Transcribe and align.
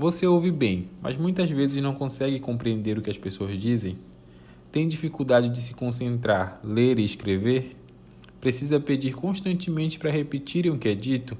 Você 0.00 0.26
ouve 0.26 0.50
bem, 0.50 0.88
mas 1.02 1.18
muitas 1.18 1.50
vezes 1.50 1.82
não 1.82 1.94
consegue 1.94 2.40
compreender 2.40 2.96
o 2.96 3.02
que 3.02 3.10
as 3.10 3.18
pessoas 3.18 3.60
dizem? 3.60 3.98
Tem 4.72 4.88
dificuldade 4.88 5.50
de 5.50 5.60
se 5.60 5.74
concentrar, 5.74 6.58
ler 6.64 6.98
e 6.98 7.04
escrever? 7.04 7.76
Precisa 8.40 8.80
pedir 8.80 9.12
constantemente 9.12 9.98
para 9.98 10.10
repetirem 10.10 10.72
o 10.72 10.78
que 10.78 10.88
é 10.88 10.94
dito? 10.94 11.36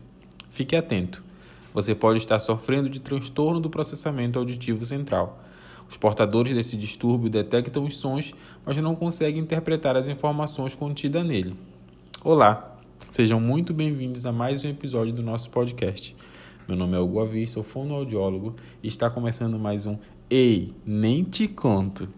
Fique 0.51 0.77
atento. 0.77 1.25
Você 1.73 1.95
pode 1.95 2.19
estar 2.19 2.39
sofrendo 2.39 2.91
de 2.91 3.01
transtorno 3.01 3.61
do 3.61 3.71
processamento 3.71 4.39
auditivo 4.39 4.85
central. 4.85 5.43
Os 5.89 5.97
portadores 5.97 6.53
desse 6.53 6.77
distúrbio 6.77 7.31
detectam 7.31 7.87
os 7.87 7.97
sons, 7.97 8.35
mas 8.67 8.77
não 8.77 8.95
conseguem 8.95 9.41
interpretar 9.41 9.97
as 9.97 10.07
informações 10.07 10.75
contidas 10.75 11.25
nele. 11.25 11.57
Olá, 12.23 12.77
sejam 13.09 13.41
muito 13.41 13.73
bem-vindos 13.73 14.27
a 14.27 14.33
mais 14.33 14.63
um 14.63 14.69
episódio 14.69 15.15
do 15.15 15.23
nosso 15.23 15.49
podcast. 15.49 16.15
Meu 16.71 16.79
nome 16.79 16.97
é 16.97 17.01
Hugo 17.01 17.19
Avis, 17.19 17.51
sou 17.51 17.65
fonoaudiólogo 17.65 18.55
e 18.81 18.87
está 18.87 19.11
começando 19.11 19.59
mais 19.59 19.87
um 19.87 19.99
Ei, 20.31 20.73
nem 20.87 21.25
te 21.25 21.49
conto. 21.49 22.09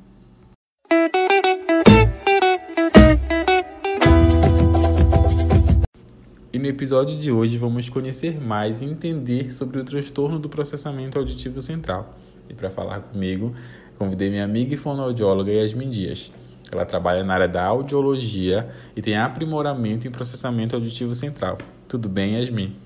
E 6.53 6.59
no 6.59 6.67
episódio 6.67 7.19
de 7.19 7.33
hoje 7.33 7.57
vamos 7.57 7.89
conhecer 7.89 8.39
mais 8.39 8.83
e 8.83 8.85
entender 8.85 9.55
sobre 9.55 9.81
o 9.81 9.85
transtorno 9.85 10.39
do 10.39 10.51
processamento 10.51 11.17
auditivo 11.17 11.59
central. 11.63 12.15
E 12.47 12.53
para 12.53 12.69
falar 12.69 13.01
comigo, 13.01 13.55
convidei 13.97 14.29
minha 14.29 14.45
amiga 14.45 14.75
e 14.75 14.77
fonoaudióloga 14.77 15.51
Yasmin 15.51 15.89
Dias. 15.89 16.31
Ela 16.71 16.85
trabalha 16.85 17.25
na 17.25 17.33
área 17.33 17.49
da 17.49 17.65
audiologia 17.65 18.69
e 18.95 19.01
tem 19.01 19.17
aprimoramento 19.17 20.07
em 20.07 20.11
processamento 20.11 20.77
auditivo 20.77 21.15
central. 21.15 21.57
Tudo 21.89 22.07
bem, 22.07 22.39
Yasmin? 22.39 22.82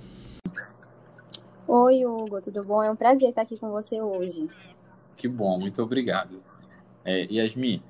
Oi, 1.69 2.07
Hugo, 2.07 2.41
tudo 2.41 2.63
bom? 2.63 2.81
É 2.81 2.89
um 2.89 2.95
prazer 2.95 3.31
estar 3.31 3.43
aqui 3.43 3.59
com 3.59 3.73
você 3.73 4.01
hoje. 4.01 4.49
Que 5.17 5.27
bom, 5.27 5.59
muito 5.59 5.83
obrigado. 5.83 6.41
É, 7.05 7.25
Yasmin, 7.25 7.83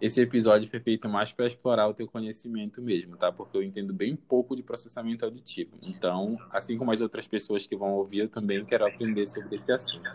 esse 0.00 0.18
episódio 0.18 0.66
foi 0.66 0.80
feito 0.80 1.10
mais 1.10 1.30
para 1.30 1.46
explorar 1.46 1.88
o 1.88 1.92
teu 1.92 2.08
conhecimento 2.08 2.80
mesmo, 2.80 3.18
tá? 3.18 3.30
Porque 3.30 3.54
eu 3.58 3.62
entendo 3.62 3.92
bem 3.92 4.16
pouco 4.16 4.56
de 4.56 4.62
processamento 4.62 5.26
auditivo. 5.26 5.76
Então, 5.86 6.26
assim 6.50 6.78
como 6.78 6.90
as 6.90 7.02
outras 7.02 7.26
pessoas 7.26 7.66
que 7.66 7.76
vão 7.76 7.92
ouvir, 7.92 8.20
eu 8.20 8.28
também 8.30 8.64
quero 8.64 8.86
aprender 8.86 9.26
sobre 9.26 9.56
esse 9.56 9.72
assunto. 9.72 10.10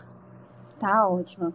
Tá 0.80 1.06
ótimo. 1.06 1.54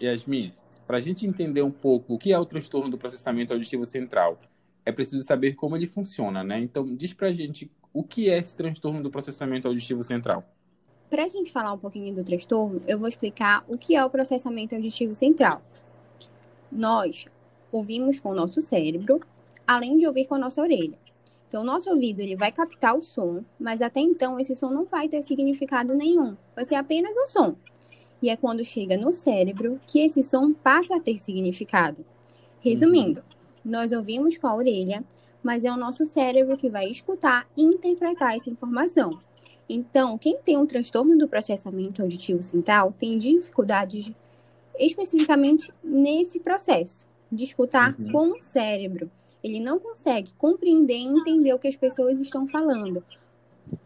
Yasmin, 0.00 0.54
para 0.86 0.98
a 0.98 1.00
gente 1.00 1.26
entender 1.26 1.62
um 1.62 1.72
pouco 1.72 2.14
o 2.14 2.18
que 2.18 2.32
é 2.32 2.38
o 2.38 2.46
transtorno 2.46 2.88
do 2.88 2.96
processamento 2.96 3.52
auditivo 3.52 3.84
central, 3.84 4.38
é 4.86 4.92
preciso 4.92 5.22
saber 5.22 5.54
como 5.54 5.74
ele 5.74 5.88
funciona, 5.88 6.44
né? 6.44 6.60
Então, 6.60 6.84
diz 6.94 7.12
para 7.12 7.26
a 7.26 7.32
gente 7.32 7.68
o 7.92 8.04
que 8.04 8.30
é 8.30 8.38
esse 8.38 8.56
transtorno 8.56 9.02
do 9.02 9.10
processamento 9.10 9.66
auditivo 9.66 10.04
central. 10.04 10.44
Para 11.12 11.24
a 11.24 11.28
gente 11.28 11.52
falar 11.52 11.74
um 11.74 11.78
pouquinho 11.78 12.14
do 12.14 12.24
transtorno, 12.24 12.80
eu 12.88 12.98
vou 12.98 13.06
explicar 13.06 13.62
o 13.68 13.76
que 13.76 13.94
é 13.94 14.02
o 14.02 14.08
processamento 14.08 14.74
auditivo 14.74 15.14
central. 15.14 15.60
Nós 16.72 17.26
ouvimos 17.70 18.18
com 18.18 18.30
o 18.30 18.34
nosso 18.34 18.62
cérebro, 18.62 19.20
além 19.66 19.98
de 19.98 20.06
ouvir 20.06 20.26
com 20.26 20.36
a 20.36 20.38
nossa 20.38 20.62
orelha. 20.62 20.98
Então, 21.46 21.60
o 21.60 21.66
nosso 21.66 21.90
ouvido 21.90 22.20
ele 22.20 22.34
vai 22.34 22.50
captar 22.50 22.94
o 22.94 23.02
som, 23.02 23.44
mas 23.60 23.82
até 23.82 24.00
então 24.00 24.40
esse 24.40 24.56
som 24.56 24.70
não 24.70 24.86
vai 24.86 25.06
ter 25.06 25.20
significado 25.20 25.94
nenhum. 25.94 26.34
Vai 26.56 26.64
ser 26.64 26.76
apenas 26.76 27.14
um 27.14 27.26
som. 27.26 27.56
E 28.22 28.30
é 28.30 28.36
quando 28.38 28.64
chega 28.64 28.96
no 28.96 29.12
cérebro 29.12 29.78
que 29.86 30.00
esse 30.00 30.22
som 30.22 30.54
passa 30.54 30.96
a 30.96 31.00
ter 31.00 31.18
significado. 31.18 32.06
Resumindo, 32.58 33.22
nós 33.62 33.92
ouvimos 33.92 34.38
com 34.38 34.46
a 34.46 34.56
orelha, 34.56 35.04
mas 35.42 35.62
é 35.62 35.70
o 35.70 35.76
nosso 35.76 36.06
cérebro 36.06 36.56
que 36.56 36.70
vai 36.70 36.88
escutar 36.88 37.46
e 37.54 37.62
interpretar 37.62 38.34
essa 38.34 38.48
informação. 38.48 39.20
Então, 39.68 40.18
quem 40.18 40.36
tem 40.38 40.56
um 40.56 40.66
transtorno 40.66 41.16
do 41.16 41.28
processamento 41.28 42.02
auditivo 42.02 42.42
central 42.42 42.94
tem 42.98 43.18
dificuldades 43.18 44.10
especificamente 44.78 45.72
nesse 45.82 46.40
processo 46.40 47.06
de 47.30 47.44
escutar 47.44 47.94
uhum. 47.98 48.12
com 48.12 48.36
o 48.36 48.40
cérebro. 48.40 49.10
Ele 49.42 49.60
não 49.60 49.78
consegue 49.78 50.32
compreender 50.34 50.96
e 50.96 51.04
entender 51.04 51.52
o 51.52 51.58
que 51.58 51.68
as 51.68 51.76
pessoas 51.76 52.18
estão 52.18 52.46
falando. 52.46 53.02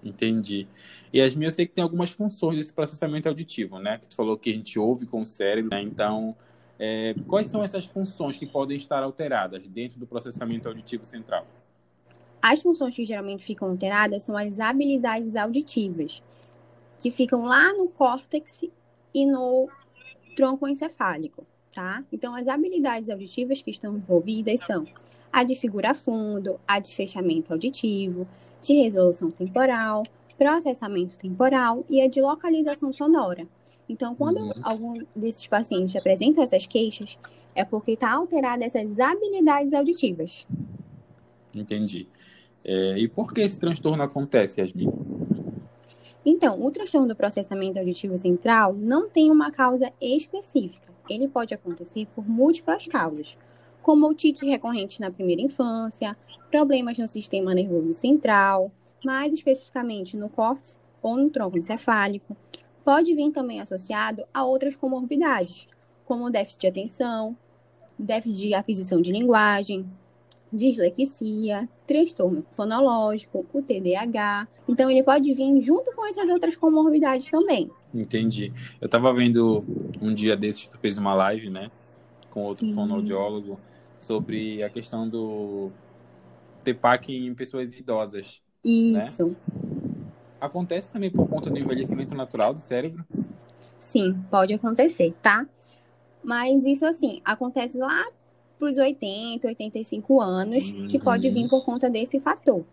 Entendi. 0.03 0.66
E 1.12 1.20
as 1.20 1.34
minhas 1.34 1.54
eu 1.54 1.56
sei 1.56 1.66
que 1.66 1.75
tem 1.75 1.84
algumas 1.84 2.10
funções 2.10 2.56
desse 2.56 2.72
processamento 2.72 3.28
auditivo, 3.28 3.78
né? 3.78 3.98
Que 3.98 4.06
tu 4.08 4.16
falou 4.16 4.37
que 4.37 4.50
a 4.50 4.53
gente 4.53 4.78
ouve 4.78 5.06
com 5.06 5.20
o 5.20 5.26
cérebro, 5.26 5.70
né? 5.70 5.81
Então, 5.81 6.37
é, 6.78 7.14
quais 7.26 7.47
são 7.47 7.62
essas 7.62 7.87
funções 7.87 8.37
que 8.37 8.47
podem 8.47 8.76
estar 8.76 9.03
alteradas 9.03 9.66
dentro 9.69 9.98
do 9.98 10.06
processamento 10.06 10.69
auditivo 10.69 11.04
central? 11.04 11.47
As 12.48 12.62
funções 12.62 12.94
que 12.94 13.04
geralmente 13.04 13.44
ficam 13.44 13.70
alteradas 13.70 14.22
são 14.22 14.36
as 14.36 14.60
habilidades 14.60 15.34
auditivas, 15.34 16.22
que 16.96 17.10
ficam 17.10 17.44
lá 17.44 17.72
no 17.72 17.88
córtex 17.88 18.62
e 19.12 19.26
no 19.26 19.68
tronco 20.36 20.68
encefálico, 20.68 21.44
tá? 21.74 22.04
Então, 22.12 22.36
as 22.36 22.46
habilidades 22.46 23.10
auditivas 23.10 23.60
que 23.60 23.72
estão 23.72 23.96
envolvidas 23.96 24.60
são 24.60 24.86
a 25.32 25.42
de 25.42 25.56
figura 25.56 25.92
fundo, 25.92 26.60
a 26.68 26.78
de 26.78 26.94
fechamento 26.94 27.52
auditivo, 27.52 28.28
de 28.62 28.74
resolução 28.74 29.28
temporal, 29.28 30.04
processamento 30.38 31.18
temporal 31.18 31.84
e 31.90 32.00
a 32.00 32.08
de 32.08 32.20
localização 32.20 32.92
sonora. 32.92 33.44
Então, 33.88 34.14
quando 34.14 34.38
uhum. 34.38 34.52
algum 34.62 35.04
desses 35.16 35.48
pacientes 35.48 35.96
apresenta 35.96 36.42
essas 36.42 36.64
queixas, 36.64 37.18
é 37.56 37.64
porque 37.64 37.92
está 37.92 38.12
alterada 38.12 38.64
essas 38.64 39.00
habilidades 39.00 39.72
auditivas. 39.72 40.46
Entendi. 41.52 42.06
É, 42.69 42.99
e 42.99 43.06
por 43.06 43.32
que 43.32 43.43
esse 43.43 43.59
transtorno 43.60 44.03
acontece, 44.03 44.60
Yasmin? 44.60 44.91
Então, 46.25 46.60
o 46.60 46.71
transtorno 46.72 47.06
do 47.06 47.15
processamento 47.15 47.78
auditivo 47.78 48.19
central 48.19 48.75
não 48.75 49.09
tem 49.09 49.31
uma 49.31 49.53
causa 49.53 49.93
específica. 50.00 50.93
Ele 51.09 51.28
pode 51.28 51.55
acontecer 51.55 52.09
por 52.12 52.28
múltiplas 52.28 52.88
causas, 52.88 53.38
como 53.81 54.09
otites 54.09 54.43
recorrentes 54.43 54.99
na 54.99 55.12
primeira 55.12 55.41
infância, 55.41 56.16
problemas 56.50 56.99
no 56.99 57.06
sistema 57.06 57.55
nervoso 57.55 57.93
central, 57.93 58.72
mais 59.05 59.32
especificamente 59.32 60.16
no 60.16 60.28
córtex 60.28 60.76
ou 61.00 61.16
no 61.16 61.31
tronco 61.31 61.56
encefálico. 61.56 62.37
Pode 62.84 63.15
vir 63.15 63.31
também 63.31 63.60
associado 63.60 64.25
a 64.34 64.44
outras 64.44 64.75
comorbidades, 64.75 65.69
como 66.05 66.31
déficit 66.31 66.62
de 66.62 66.66
atenção, 66.66 67.37
déficit 67.97 68.49
de 68.49 68.55
aquisição 68.55 69.00
de 69.00 69.12
linguagem, 69.12 69.88
dislexia, 70.52 71.68
transtorno 71.86 72.44
fonológico, 72.52 73.44
o 73.52 73.62
TDAH. 73.62 74.48
Então, 74.68 74.90
ele 74.90 75.02
pode 75.02 75.32
vir 75.32 75.60
junto 75.60 75.92
com 75.94 76.06
essas 76.06 76.28
outras 76.28 76.56
comorbidades 76.56 77.30
também. 77.30 77.70
Entendi. 77.94 78.52
Eu 78.80 78.86
estava 78.86 79.12
vendo 79.12 79.64
um 80.00 80.12
dia 80.12 80.36
desses 80.36 80.64
que 80.64 80.70
tu 80.70 80.78
fez 80.78 80.98
uma 80.98 81.14
live, 81.14 81.50
né, 81.50 81.70
com 82.30 82.42
outro 82.42 82.66
Sim. 82.66 82.74
fonoaudiólogo, 82.74 83.58
sobre 83.98 84.62
a 84.62 84.68
questão 84.68 85.08
do 85.08 85.70
TPAC 86.62 87.14
em 87.14 87.34
pessoas 87.34 87.76
idosas. 87.76 88.42
Né? 88.64 88.70
Isso. 88.70 89.26
Né? 89.26 89.36
Acontece 90.40 90.90
também 90.90 91.10
por 91.10 91.26
conta 91.28 91.48
do 91.48 91.58
envelhecimento 91.58 92.14
natural 92.14 92.52
do 92.52 92.60
cérebro? 92.60 93.04
Sim, 93.80 94.22
pode 94.30 94.52
acontecer, 94.52 95.14
tá? 95.22 95.46
Mas 96.22 96.64
isso, 96.64 96.84
assim, 96.84 97.20
acontece 97.24 97.78
lá 97.78 98.04
para 98.59 98.69
os 98.69 98.77
80, 98.77 99.47
85 99.47 100.21
anos, 100.21 100.71
uhum. 100.71 100.89
que 100.89 100.99
pode 100.99 101.28
vir 101.31 101.49
por 101.49 101.65
conta 101.65 101.91
desse 101.91 102.21
fator. 102.21 102.65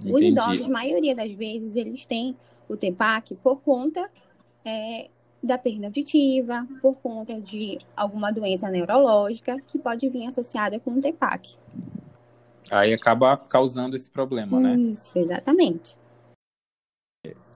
Entendi. 0.00 0.14
Os 0.14 0.22
idosos, 0.22 0.68
maioria 0.68 1.14
das 1.14 1.30
vezes, 1.32 1.76
eles 1.76 2.04
têm 2.04 2.36
o 2.68 2.76
TEPAC 2.76 3.36
por 3.36 3.60
conta 3.60 4.08
é, 4.64 5.08
da 5.42 5.56
perda 5.56 5.86
auditiva, 5.86 6.66
por 6.82 6.96
conta 6.96 7.40
de 7.40 7.78
alguma 7.96 8.32
doença 8.32 8.68
neurológica 8.68 9.60
que 9.66 9.78
pode 9.78 10.08
vir 10.08 10.26
associada 10.26 10.78
com 10.78 10.92
o 10.92 11.00
TEPAC. 11.00 11.56
Aí 12.70 12.92
acaba 12.92 13.36
causando 13.36 13.94
esse 13.94 14.10
problema, 14.10 14.58
né? 14.58 14.76
Isso, 14.76 15.18
exatamente. 15.18 15.96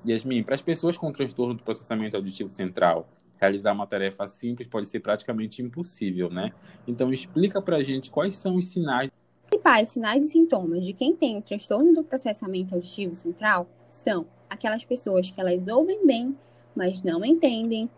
Yasmin, 0.07 0.43
para 0.43 0.55
as 0.55 0.62
pessoas 0.62 0.97
com 0.97 1.12
transtorno 1.12 1.55
do 1.55 1.62
processamento 1.62 2.17
auditivo 2.17 2.51
central, 2.51 3.06
realizar 3.40 3.72
uma 3.72 3.87
tarefa 3.87 4.28
simples 4.28 4.69
pode 4.69 4.87
ser 4.87 5.00
praticamente 5.00 5.62
impossível, 5.62 6.28
né? 6.31 6.52
Então 6.87 7.12
explica 7.12 7.62
para 7.62 7.82
gente 7.82 8.10
quais 8.10 8.37
são 8.37 8.56
os 8.56 8.66
sinais. 8.66 9.10
Os 9.42 9.46
principais 9.46 9.88
sinais 9.88 10.25
e 10.25 10.28
sintomas 10.28 10.84
de 10.84 10.92
quem 10.92 11.16
tem 11.16 11.38
o 11.38 11.42
transtorno 11.42 11.94
do 11.94 12.04
processamento 12.04 12.75
auditivo 12.75 13.14
central 13.14 13.66
são 13.90 14.26
aquelas 14.48 14.84
pessoas 14.84 15.31
que 15.31 15.40
elas 15.40 15.66
ouvem 15.69 16.06
bem, 16.06 16.37
mas 16.76 17.02
não 17.02 17.25
entendem, 17.25 17.88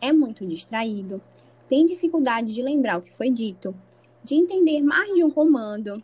é 0.00 0.12
muito 0.12 0.46
distraído, 0.46 1.20
tem 1.68 1.84
dificuldade 1.84 2.54
de 2.54 2.62
lembrar 2.62 2.98
o 2.98 3.02
que 3.02 3.12
foi 3.12 3.30
dito, 3.30 3.74
de 4.22 4.34
entender 4.34 4.80
mais 4.82 5.12
de 5.12 5.24
um 5.24 5.30
comando, 5.30 6.02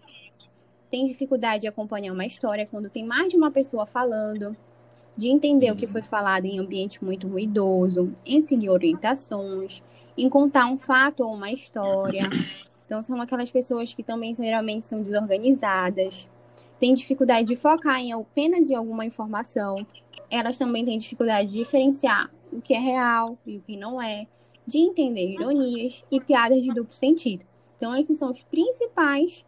tem 0.90 1.06
dificuldade 1.06 1.62
de 1.62 1.68
acompanhar 1.68 2.12
uma 2.12 2.26
história 2.26 2.66
quando 2.66 2.88
tem 2.88 3.04
mais 3.04 3.28
de 3.28 3.36
uma 3.36 3.50
pessoa 3.50 3.86
falando, 3.86 4.56
de 5.18 5.28
entender 5.28 5.72
o 5.72 5.74
que 5.74 5.88
foi 5.88 6.00
falado 6.00 6.44
em 6.44 6.60
ambiente 6.60 7.04
muito 7.04 7.26
ruidoso, 7.26 8.14
em 8.24 8.40
seguir 8.40 8.70
orientações, 8.70 9.82
em 10.16 10.28
contar 10.28 10.66
um 10.66 10.78
fato 10.78 11.24
ou 11.24 11.34
uma 11.34 11.50
história. 11.50 12.30
Então, 12.86 13.02
são 13.02 13.20
aquelas 13.20 13.50
pessoas 13.50 13.92
que 13.92 14.04
também 14.04 14.32
geralmente 14.32 14.86
são 14.86 15.02
desorganizadas, 15.02 16.28
têm 16.78 16.94
dificuldade 16.94 17.48
de 17.48 17.56
focar 17.56 17.98
em 17.98 18.12
apenas 18.12 18.70
em 18.70 18.76
alguma 18.76 19.04
informação. 19.04 19.84
Elas 20.30 20.56
também 20.56 20.84
têm 20.84 20.96
dificuldade 21.00 21.48
de 21.48 21.58
diferenciar 21.58 22.30
o 22.52 22.60
que 22.60 22.72
é 22.72 22.78
real 22.78 23.36
e 23.44 23.56
o 23.56 23.60
que 23.60 23.76
não 23.76 24.00
é, 24.00 24.24
de 24.64 24.78
entender 24.78 25.32
ironias 25.32 26.04
e 26.12 26.20
piadas 26.20 26.62
de 26.62 26.68
duplo 26.72 26.94
sentido. 26.94 27.44
Então, 27.74 27.92
esses 27.96 28.16
são 28.16 28.30
os 28.30 28.40
principais 28.44 29.44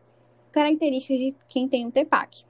características 0.51 1.19
de 1.19 1.35
quem 1.47 1.69
tem 1.69 1.87
o 1.87 1.93
TEPAC. 1.93 2.50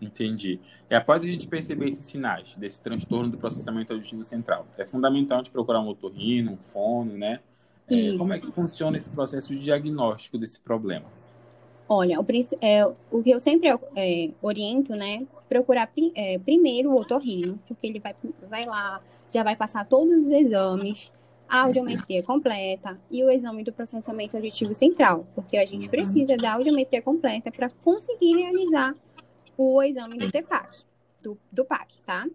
Entendi. 0.00 0.58
E 0.88 0.94
após 0.94 1.22
a 1.22 1.26
gente 1.26 1.46
perceber 1.46 1.88
esses 1.88 2.06
sinais 2.06 2.54
desse 2.56 2.80
transtorno 2.80 3.28
do 3.28 3.36
processamento 3.36 3.92
auditivo 3.92 4.24
central, 4.24 4.66
é 4.78 4.86
fundamental 4.86 5.38
a 5.38 5.42
gente 5.42 5.52
procurar 5.52 5.80
um 5.80 5.88
otorrino, 5.88 6.52
um 6.52 6.56
fono, 6.56 7.16
né? 7.16 7.40
É, 7.90 8.16
como 8.16 8.32
é 8.32 8.38
que 8.38 8.50
funciona 8.52 8.96
esse 8.96 9.10
processo 9.10 9.52
de 9.52 9.60
diagnóstico 9.60 10.38
desse 10.38 10.60
problema? 10.60 11.06
Olha, 11.88 12.20
o, 12.20 12.24
é, 12.60 12.86
o 13.10 13.22
que 13.22 13.30
eu 13.30 13.40
sempre 13.40 13.68
é, 13.96 14.30
oriento, 14.40 14.94
né, 14.94 15.26
procurar 15.48 15.90
é, 16.14 16.38
primeiro 16.38 16.92
o 16.92 17.00
otorrino, 17.00 17.58
porque 17.66 17.84
ele 17.88 17.98
vai, 17.98 18.14
vai 18.48 18.64
lá, 18.64 19.02
já 19.28 19.42
vai 19.42 19.56
passar 19.56 19.84
todos 19.84 20.14
os 20.24 20.30
exames, 20.30 21.12
a 21.48 21.62
audiometria 21.62 22.22
completa 22.22 22.96
e 23.10 23.24
o 23.24 23.30
exame 23.30 23.64
do 23.64 23.72
processamento 23.72 24.36
auditivo 24.36 24.72
central, 24.72 25.26
porque 25.34 25.56
a 25.56 25.66
gente 25.66 25.88
precisa 25.88 26.36
da 26.36 26.52
audiometria 26.52 27.02
completa 27.02 27.50
para 27.50 27.68
conseguir 27.82 28.36
realizar 28.36 28.94
o 29.62 29.82
exame 29.82 30.16
do 30.16 30.30
TPAC, 30.30 30.84
do, 31.22 31.38
do 31.52 31.66
PAC, 31.66 32.00
tá? 32.02 32.26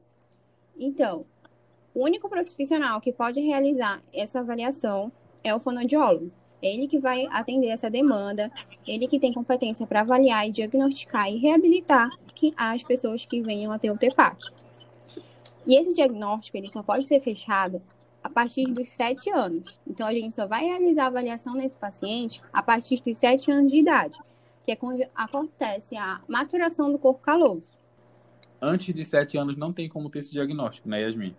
Então, 0.77 1.25
o 1.91 2.03
único 2.03 2.29
profissional 2.29 3.01
que 3.01 3.11
pode 3.11 3.41
realizar 3.41 4.03
essa 4.13 4.41
avaliação 4.41 5.11
é 5.43 5.55
o 5.55 5.59
fonoaudiólogo. 5.59 6.31
Ele 6.61 6.87
que 6.87 6.99
vai 6.99 7.25
atender 7.31 7.69
essa 7.69 7.89
demanda, 7.89 8.51
ele 8.85 9.07
que 9.07 9.19
tem 9.19 9.33
competência 9.33 9.87
para 9.87 10.01
avaliar 10.01 10.47
e 10.47 10.51
diagnosticar 10.51 11.27
e 11.31 11.37
reabilitar 11.37 12.11
que 12.35 12.53
as 12.55 12.83
pessoas 12.83 13.25
que 13.25 13.41
venham 13.41 13.71
a 13.71 13.79
ter 13.79 13.89
o 13.89 13.97
TPAC. 13.97 14.51
E 15.65 15.75
esse 15.75 15.95
diagnóstico 15.95 16.57
ele 16.57 16.69
só 16.69 16.83
pode 16.83 17.07
ser 17.07 17.19
fechado 17.19 17.81
a 18.23 18.29
partir 18.29 18.65
dos 18.65 18.87
7 18.89 19.31
anos. 19.31 19.79
Então, 19.87 20.05
a 20.05 20.13
gente 20.13 20.33
só 20.33 20.45
vai 20.45 20.63
realizar 20.63 21.05
a 21.05 21.07
avaliação 21.07 21.55
nesse 21.55 21.75
paciente 21.75 22.39
a 22.53 22.61
partir 22.61 23.01
dos 23.01 23.17
7 23.17 23.51
anos 23.51 23.71
de 23.71 23.79
idade, 23.79 24.19
que 24.65 24.71
é 24.71 24.75
quando 24.75 25.05
acontece 25.13 25.95
a 25.95 26.19
maturação 26.27 26.91
do 26.91 26.97
corpo 26.97 27.21
caloso. 27.21 27.77
Antes 28.59 28.93
de 28.95 29.03
7 29.03 29.37
anos 29.37 29.55
não 29.55 29.71
tem 29.71 29.87
como 29.87 30.09
ter 30.09 30.19
esse 30.19 30.31
diagnóstico, 30.31 30.89
né, 30.89 31.03
Yasmin? 31.03 31.35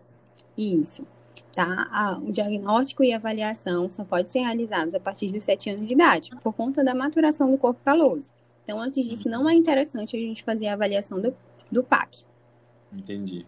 Isso. 0.56 1.04
Tá? 1.52 2.20
O 2.22 2.30
diagnóstico 2.30 3.02
e 3.02 3.12
avaliação 3.12 3.90
só 3.90 4.04
pode 4.04 4.28
ser 4.28 4.40
realizados 4.40 4.94
a 4.94 5.00
partir 5.00 5.32
dos 5.32 5.42
7 5.42 5.70
anos 5.70 5.88
de 5.88 5.94
idade, 5.94 6.30
por 6.42 6.52
conta 6.52 6.84
da 6.84 6.94
maturação 6.94 7.50
do 7.50 7.58
corpo 7.58 7.80
caloso. 7.84 8.30
Então, 8.62 8.80
antes 8.80 9.06
disso, 9.06 9.28
não 9.28 9.48
é 9.48 9.54
interessante 9.54 10.16
a 10.16 10.20
gente 10.20 10.44
fazer 10.44 10.68
a 10.68 10.74
avaliação 10.74 11.20
do, 11.20 11.34
do 11.70 11.82
PAC. 11.82 12.24
Entendi. 12.92 13.46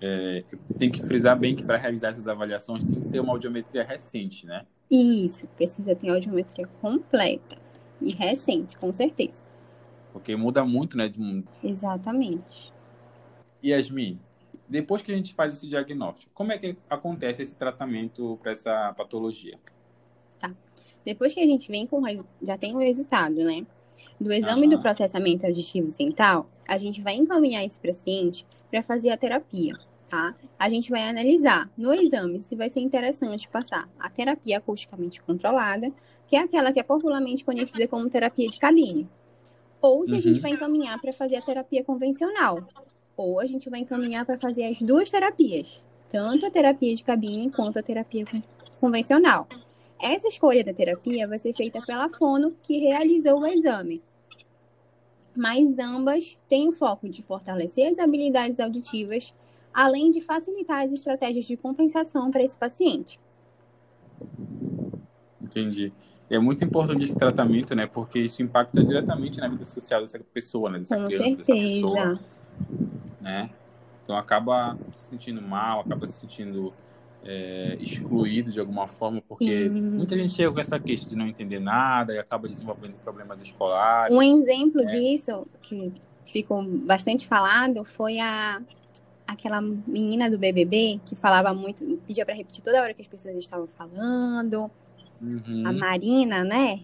É, 0.00 0.44
tem 0.78 0.90
que 0.90 1.02
frisar 1.02 1.38
bem 1.38 1.56
que 1.56 1.64
para 1.64 1.76
realizar 1.76 2.10
essas 2.10 2.28
avaliações 2.28 2.84
tem 2.84 3.00
que 3.00 3.08
ter 3.08 3.20
uma 3.20 3.32
audiometria 3.32 3.84
recente, 3.84 4.46
né? 4.46 4.64
Isso, 4.90 5.46
precisa 5.48 5.94
ter 5.94 6.10
audiometria 6.10 6.66
completa 6.80 7.67
e 8.00 8.10
recente, 8.12 8.76
com 8.78 8.92
certeza. 8.92 9.42
Porque 10.12 10.34
muda 10.36 10.64
muito, 10.64 10.96
né? 10.96 11.08
De 11.08 11.20
um... 11.20 11.44
Exatamente. 11.62 12.72
Yasmin, 13.64 14.18
depois 14.68 15.02
que 15.02 15.12
a 15.12 15.16
gente 15.16 15.34
faz 15.34 15.54
esse 15.54 15.66
diagnóstico, 15.66 16.30
como 16.34 16.52
é 16.52 16.58
que 16.58 16.76
acontece 16.88 17.42
esse 17.42 17.56
tratamento 17.56 18.38
para 18.42 18.52
essa 18.52 18.92
patologia? 18.96 19.58
Tá. 20.38 20.54
Depois 21.04 21.32
que 21.32 21.40
a 21.40 21.46
gente 21.46 21.70
vem 21.70 21.86
com 21.86 22.02
já 22.42 22.58
tem 22.58 22.74
o 22.74 22.78
resultado, 22.78 23.34
né? 23.36 23.66
Do 24.20 24.32
exame 24.32 24.66
ah. 24.66 24.70
do 24.70 24.80
processamento 24.80 25.46
auditivo 25.46 25.88
central, 25.88 26.48
a 26.68 26.76
gente 26.76 27.00
vai 27.00 27.14
encaminhar 27.14 27.64
esse 27.64 27.80
paciente 27.80 28.46
para 28.70 28.82
fazer 28.82 29.10
a 29.10 29.16
terapia, 29.16 29.74
tá? 30.08 30.34
A 30.58 30.68
gente 30.68 30.90
vai 30.90 31.02
analisar 31.02 31.70
no 31.76 31.92
exame 31.92 32.40
se 32.40 32.56
vai 32.56 32.68
ser 32.68 32.80
interessante 32.80 33.48
passar 33.48 33.88
a 33.98 34.08
terapia 34.08 34.58
acusticamente 34.58 35.20
controlada, 35.22 35.92
que 36.26 36.36
é 36.36 36.40
aquela 36.40 36.72
que 36.72 36.80
é 36.80 36.82
popularmente 36.82 37.44
conhecida 37.44 37.86
como 37.86 38.08
terapia 38.08 38.48
de 38.48 38.58
cabine, 38.58 39.08
ou 39.80 40.04
se 40.04 40.12
uhum. 40.12 40.18
a 40.18 40.20
gente 40.20 40.36
uhum. 40.36 40.42
vai 40.42 40.50
encaminhar 40.52 41.00
para 41.00 41.12
fazer 41.12 41.36
a 41.36 41.42
terapia 41.42 41.84
convencional, 41.84 42.66
ou 43.16 43.38
a 43.40 43.46
gente 43.46 43.68
vai 43.68 43.80
encaminhar 43.80 44.24
para 44.24 44.38
fazer 44.38 44.64
as 44.64 44.80
duas 44.80 45.10
terapias, 45.10 45.86
tanto 46.08 46.46
a 46.46 46.50
terapia 46.50 46.94
de 46.94 47.02
cabine 47.02 47.50
quanto 47.50 47.78
a 47.78 47.82
terapia 47.82 48.24
convencional. 48.80 49.46
Essa 50.00 50.28
escolha 50.28 50.62
da 50.62 50.72
terapia 50.72 51.26
vai 51.26 51.38
ser 51.38 51.52
feita 51.52 51.82
pela 51.82 52.08
fono 52.08 52.56
que 52.62 52.78
realizou 52.78 53.40
o 53.40 53.46
exame. 53.46 54.00
Mas 55.34 55.76
ambas 55.78 56.38
têm 56.48 56.68
o 56.68 56.72
foco 56.72 57.08
de 57.08 57.22
fortalecer 57.22 57.90
as 57.90 57.98
habilidades 57.98 58.60
auditivas, 58.60 59.34
além 59.78 60.10
de 60.10 60.20
facilitar 60.20 60.84
as 60.84 60.90
estratégias 60.90 61.46
de 61.46 61.56
compensação 61.56 62.32
para 62.32 62.42
esse 62.42 62.56
paciente. 62.58 63.20
Entendi. 65.40 65.92
É 66.28 66.36
muito 66.40 66.64
importante 66.64 67.04
esse 67.04 67.14
tratamento, 67.14 67.76
né? 67.76 67.86
Porque 67.86 68.18
isso 68.18 68.42
impacta 68.42 68.82
diretamente 68.82 69.38
na 69.38 69.46
vida 69.46 69.64
social 69.64 70.00
dessa 70.00 70.18
pessoa, 70.18 70.68
né? 70.68 70.80
Dessa 70.80 70.96
Com 70.96 71.06
criança, 71.06 71.44
certeza. 71.44 71.86
Pessoa 71.86 72.20
né? 73.20 73.50
Então 74.02 74.16
acaba 74.16 74.76
se 74.92 75.10
sentindo 75.10 75.40
mal, 75.40 75.78
acaba 75.78 76.08
se 76.08 76.22
sentindo 76.22 76.72
é, 77.24 77.76
excluído 77.80 78.50
de 78.50 78.58
alguma 78.58 78.86
forma, 78.88 79.22
porque 79.28 79.68
uhum. 79.68 79.92
muita 79.92 80.16
gente 80.16 80.34
chega 80.34 80.50
com 80.50 80.58
essa 80.58 80.80
queixa 80.80 81.08
de 81.08 81.14
não 81.14 81.28
entender 81.28 81.60
nada 81.60 82.12
e 82.12 82.18
acaba 82.18 82.48
desenvolvendo 82.48 82.94
problemas 83.04 83.40
escolares. 83.40 84.12
Um 84.12 84.20
exemplo 84.20 84.82
né? 84.82 84.86
disso, 84.86 85.46
que 85.62 85.92
ficou 86.24 86.64
bastante 86.64 87.28
falado, 87.28 87.84
foi 87.84 88.18
a 88.18 88.60
aquela 89.28 89.60
menina 89.60 90.30
do 90.30 90.38
BBB 90.38 91.00
que 91.04 91.14
falava 91.14 91.52
muito, 91.52 91.84
pedia 92.06 92.24
para 92.24 92.34
repetir 92.34 92.64
toda 92.64 92.82
hora 92.82 92.94
que 92.94 93.02
as 93.02 93.06
pessoas 93.06 93.36
estavam 93.36 93.66
falando. 93.66 94.70
Uhum. 95.20 95.66
A 95.66 95.72
Marina, 95.72 96.42
né? 96.42 96.80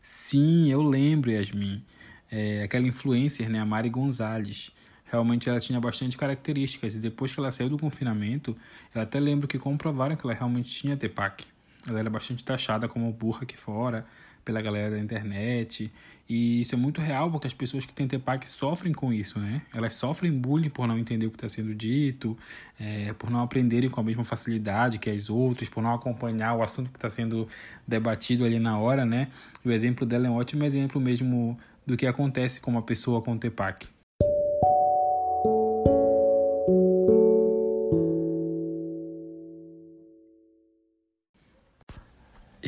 Sim, 0.00 0.70
eu 0.70 0.80
lembro, 0.80 1.30
Yasmin. 1.30 1.84
É, 2.30 2.62
aquela 2.62 2.86
influencer, 2.86 3.50
né, 3.50 3.58
a 3.58 3.66
Mari 3.66 3.90
Gonzalez 3.90 4.70
realmente 5.10 5.48
ela 5.48 5.58
tinha 5.58 5.80
bastante 5.80 6.16
características 6.16 6.94
e 6.94 6.98
depois 6.98 7.32
que 7.32 7.40
ela 7.40 7.50
saiu 7.50 7.70
do 7.70 7.78
confinamento, 7.78 8.56
eu 8.94 9.00
até 9.00 9.18
lembro 9.18 9.48
que 9.48 9.58
comprovaram 9.58 10.14
que 10.14 10.26
ela 10.26 10.34
realmente 10.34 10.68
tinha 10.70 10.96
TEPAC. 10.96 11.44
Ela 11.86 12.00
era 12.00 12.10
bastante 12.10 12.44
taxada 12.44 12.88
como 12.88 13.12
burra 13.12 13.42
aqui 13.42 13.56
fora, 13.56 14.06
pela 14.44 14.62
galera 14.62 14.90
da 14.90 14.98
internet, 14.98 15.92
e 16.28 16.60
isso 16.60 16.74
é 16.74 16.78
muito 16.78 17.00
real 17.00 17.30
porque 17.30 17.46
as 17.46 17.54
pessoas 17.54 17.86
que 17.86 17.92
têm 17.92 18.06
TEPAC 18.06 18.48
sofrem 18.48 18.92
com 18.92 19.12
isso, 19.12 19.38
né? 19.38 19.62
Elas 19.74 19.94
sofrem 19.94 20.32
bullying 20.32 20.68
por 20.68 20.86
não 20.86 20.98
entender 20.98 21.26
o 21.26 21.30
que 21.30 21.36
está 21.36 21.48
sendo 21.48 21.74
dito, 21.74 22.36
é, 22.78 23.12
por 23.14 23.30
não 23.30 23.40
aprenderem 23.40 23.88
com 23.88 24.00
a 24.00 24.02
mesma 24.02 24.24
facilidade 24.24 24.98
que 24.98 25.08
as 25.08 25.30
outras, 25.30 25.68
por 25.68 25.82
não 25.82 25.94
acompanhar 25.94 26.54
o 26.54 26.62
assunto 26.62 26.90
que 26.90 26.96
está 26.96 27.08
sendo 27.08 27.48
debatido 27.86 28.44
ali 28.44 28.58
na 28.58 28.78
hora, 28.78 29.06
né? 29.06 29.28
O 29.64 29.70
exemplo 29.70 30.06
dela 30.06 30.26
é 30.26 30.30
um 30.30 30.36
ótimo 30.36 30.64
exemplo 30.64 31.00
mesmo 31.00 31.58
do 31.86 31.96
que 31.96 32.06
acontece 32.06 32.60
com 32.60 32.70
uma 32.70 32.82
pessoa 32.82 33.22
com 33.22 33.36
TEPAC. 33.38 33.88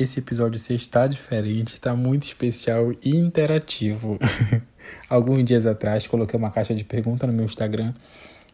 Esse 0.01 0.17
episódio 0.17 0.57
se 0.57 0.73
está 0.73 1.05
diferente, 1.05 1.75
está 1.75 1.95
muito 1.95 2.23
especial 2.23 2.91
e 3.03 3.15
interativo. 3.15 4.17
Alguns 5.07 5.45
dias 5.45 5.67
atrás 5.67 6.07
coloquei 6.07 6.39
uma 6.39 6.49
caixa 6.49 6.73
de 6.73 6.83
pergunta 6.83 7.27
no 7.27 7.33
meu 7.33 7.45
Instagram 7.45 7.93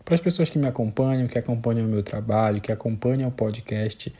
para 0.04 0.14
as 0.14 0.20
pessoas 0.20 0.50
que 0.50 0.60
me 0.60 0.68
acompanham, 0.68 1.26
que 1.26 1.40
acompanham 1.40 1.86
o 1.86 1.90
meu 1.90 2.04
trabalho, 2.04 2.60
que 2.60 2.70
acompanham 2.70 3.30
o 3.30 3.32
podcast, 3.32 4.14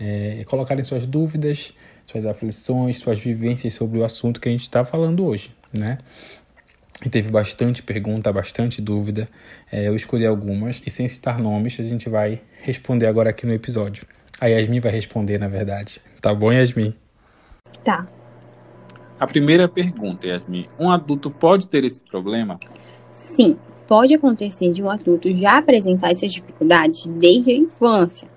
é, 0.00 0.42
colocarem 0.48 0.82
suas 0.82 1.06
dúvidas, 1.06 1.72
suas 2.04 2.26
aflições, 2.26 2.98
suas 2.98 3.20
vivências 3.20 3.72
sobre 3.72 4.00
o 4.00 4.04
assunto 4.04 4.40
que 4.40 4.48
a 4.48 4.52
gente 4.52 4.62
está 4.62 4.84
falando 4.84 5.24
hoje, 5.24 5.54
né? 5.72 5.98
E 7.06 7.08
teve 7.08 7.30
bastante 7.30 7.84
pergunta, 7.84 8.32
bastante 8.32 8.82
dúvida. 8.82 9.28
É, 9.70 9.86
eu 9.86 9.94
escolhi 9.94 10.26
algumas 10.26 10.82
e 10.84 10.90
sem 10.90 11.08
citar 11.08 11.38
nomes, 11.38 11.78
a 11.78 11.84
gente 11.84 12.08
vai 12.08 12.40
responder 12.62 13.06
agora 13.06 13.30
aqui 13.30 13.46
no 13.46 13.52
episódio. 13.52 14.04
A 14.40 14.46
Yasmin 14.46 14.80
vai 14.80 14.92
responder, 14.92 15.38
na 15.38 15.48
verdade. 15.48 16.00
Tá 16.20 16.34
bom, 16.34 16.52
Yasmin? 16.52 16.94
Tá. 17.84 18.06
A 19.18 19.26
primeira 19.26 19.68
pergunta, 19.68 20.26
Yasmin: 20.26 20.66
um 20.78 20.90
adulto 20.90 21.30
pode 21.30 21.68
ter 21.68 21.84
esse 21.84 22.02
problema? 22.02 22.58
Sim, 23.12 23.56
pode 23.86 24.12
acontecer 24.14 24.72
de 24.72 24.82
um 24.82 24.90
adulto 24.90 25.34
já 25.34 25.58
apresentar 25.58 26.12
essas 26.12 26.32
dificuldades 26.32 27.06
desde 27.06 27.52
a 27.52 27.56
infância, 27.56 28.28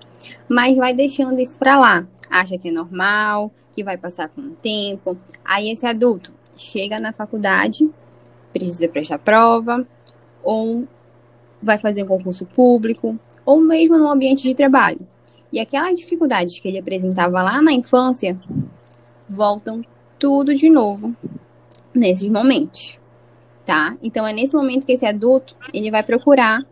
mas 0.48 0.76
vai 0.76 0.94
deixando 0.94 1.40
isso 1.40 1.58
para 1.58 1.78
lá. 1.78 2.06
Acha 2.30 2.56
que 2.56 2.68
é 2.68 2.72
normal, 2.72 3.52
que 3.74 3.82
vai 3.82 3.96
passar 3.96 4.28
com 4.28 4.40
o 4.40 4.50
tempo. 4.50 5.16
Aí 5.44 5.70
esse 5.70 5.86
adulto 5.86 6.32
chega 6.56 7.00
na 7.00 7.12
faculdade, 7.12 7.88
precisa 8.52 8.88
prestar 8.88 9.18
prova, 9.18 9.86
ou 10.42 10.86
vai 11.60 11.78
fazer 11.78 12.04
um 12.04 12.06
concurso 12.06 12.46
público, 12.46 13.18
ou 13.44 13.60
mesmo 13.60 13.98
no 13.98 14.08
ambiente 14.08 14.42
de 14.42 14.54
trabalho. 14.54 15.00
E 15.52 15.58
aquelas 15.60 15.98
dificuldades 15.98 16.58
que 16.58 16.68
ele 16.68 16.78
apresentava 16.78 17.42
lá 17.42 17.62
na 17.62 17.72
infância 17.72 18.38
voltam 19.28 19.82
tudo 20.18 20.54
de 20.54 20.68
novo 20.68 21.14
nesses 21.94 22.28
momentos, 22.28 22.98
tá? 23.64 23.96
Então 24.02 24.26
é 24.26 24.32
nesse 24.32 24.54
momento 24.54 24.86
que 24.86 24.92
esse 24.92 25.06
adulto 25.06 25.56
ele 25.72 25.90
vai 25.90 26.02
procurar 26.02 26.64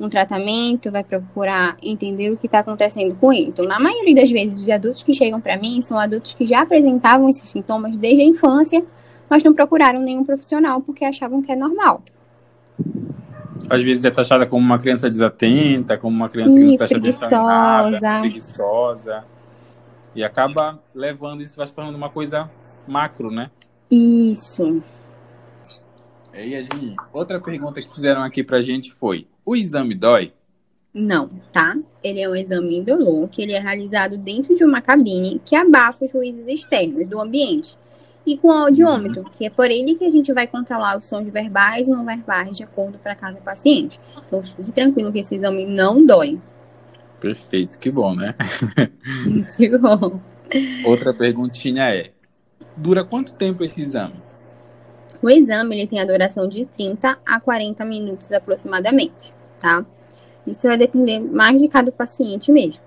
um 0.00 0.08
tratamento, 0.08 0.90
vai 0.90 1.04
procurar 1.04 1.76
entender 1.82 2.30
o 2.30 2.36
que 2.36 2.46
está 2.46 2.60
acontecendo 2.60 3.14
com 3.16 3.32
ele. 3.32 3.48
Então, 3.48 3.64
na 3.64 3.78
maioria 3.78 4.14
das 4.14 4.30
vezes, 4.30 4.60
os 4.60 4.68
adultos 4.68 5.02
que 5.02 5.14
chegam 5.14 5.40
para 5.40 5.56
mim 5.56 5.80
são 5.80 5.98
adultos 5.98 6.34
que 6.34 6.44
já 6.44 6.62
apresentavam 6.62 7.28
esses 7.28 7.48
sintomas 7.48 7.96
desde 7.96 8.22
a 8.22 8.24
infância, 8.24 8.84
mas 9.28 9.44
não 9.44 9.54
procuraram 9.54 10.00
nenhum 10.00 10.24
profissional 10.24 10.80
porque 10.80 11.04
achavam 11.04 11.40
que 11.40 11.52
é 11.52 11.56
normal. 11.56 12.02
Às 13.68 13.82
vezes 13.82 14.04
é 14.04 14.10
taxada 14.10 14.46
como 14.46 14.64
uma 14.64 14.78
criança 14.78 15.08
desatenta, 15.08 15.96
como 15.96 16.14
uma 16.14 16.28
criança 16.28 16.58
Isso, 16.58 16.58
que 16.58 16.64
não 16.64 16.76
presta 16.76 16.98
atenção 16.98 17.42
em 17.42 17.46
nada, 17.46 18.20
preguiçosa. 18.20 19.24
E 20.14 20.22
acaba 20.22 20.78
levando 20.94 21.40
isso, 21.40 21.56
vai 21.56 21.66
se 21.66 21.74
tornando 21.74 21.96
uma 21.96 22.10
coisa 22.10 22.50
macro, 22.86 23.30
né? 23.30 23.50
Isso. 23.90 24.82
E 26.34 26.54
Yasmin, 26.54 26.96
outra 27.12 27.40
pergunta 27.40 27.80
que 27.80 27.92
fizeram 27.92 28.22
aqui 28.22 28.42
pra 28.42 28.62
gente 28.62 28.92
foi: 28.92 29.26
o 29.44 29.56
exame 29.56 29.94
dói? 29.94 30.32
Não, 30.92 31.30
tá? 31.50 31.76
Ele 32.02 32.20
é 32.20 32.28
um 32.28 32.36
exame 32.36 32.76
indolor 32.78 33.28
que 33.28 33.40
ele 33.40 33.52
é 33.52 33.58
realizado 33.58 34.18
dentro 34.18 34.54
de 34.54 34.64
uma 34.64 34.82
cabine 34.82 35.40
que 35.42 35.56
abafa 35.56 36.04
os 36.04 36.12
ruídos 36.12 36.46
externos 36.46 37.08
do 37.08 37.18
ambiente 37.18 37.78
e 38.26 38.36
com 38.36 38.50
audiômetro, 38.50 39.24
que 39.32 39.46
é 39.46 39.50
por 39.50 39.70
ele 39.70 39.94
que 39.94 40.04
a 40.04 40.10
gente 40.10 40.32
vai 40.32 40.46
controlar 40.46 40.96
os 40.96 41.04
sons 41.04 41.28
verbais 41.28 41.88
e 41.88 41.90
não 41.90 42.04
verbais 42.04 42.56
de 42.56 42.62
acordo 42.62 42.98
para 42.98 43.14
cada 43.14 43.40
paciente. 43.40 43.98
Então, 44.26 44.42
fique 44.42 44.70
tranquilo 44.70 45.12
que 45.12 45.18
esse 45.18 45.34
exame 45.34 45.64
não 45.64 46.04
dói. 46.04 46.40
Perfeito, 47.20 47.78
que 47.78 47.90
bom, 47.90 48.14
né? 48.14 48.34
que 49.56 49.78
bom. 49.78 50.20
Outra 50.84 51.12
perguntinha 51.12 51.94
é: 51.94 52.10
dura 52.76 53.04
quanto 53.04 53.32
tempo 53.34 53.64
esse 53.64 53.82
exame? 53.82 54.14
O 55.22 55.30
exame 55.30 55.76
ele 55.76 55.86
tem 55.86 56.00
a 56.00 56.04
duração 56.04 56.48
de 56.48 56.66
30 56.66 57.18
a 57.24 57.40
40 57.40 57.84
minutos 57.84 58.32
aproximadamente, 58.32 59.32
tá? 59.60 59.84
Isso 60.44 60.66
vai 60.66 60.76
depender 60.76 61.20
mais 61.20 61.60
de 61.60 61.68
cada 61.68 61.92
paciente 61.92 62.50
mesmo. 62.50 62.82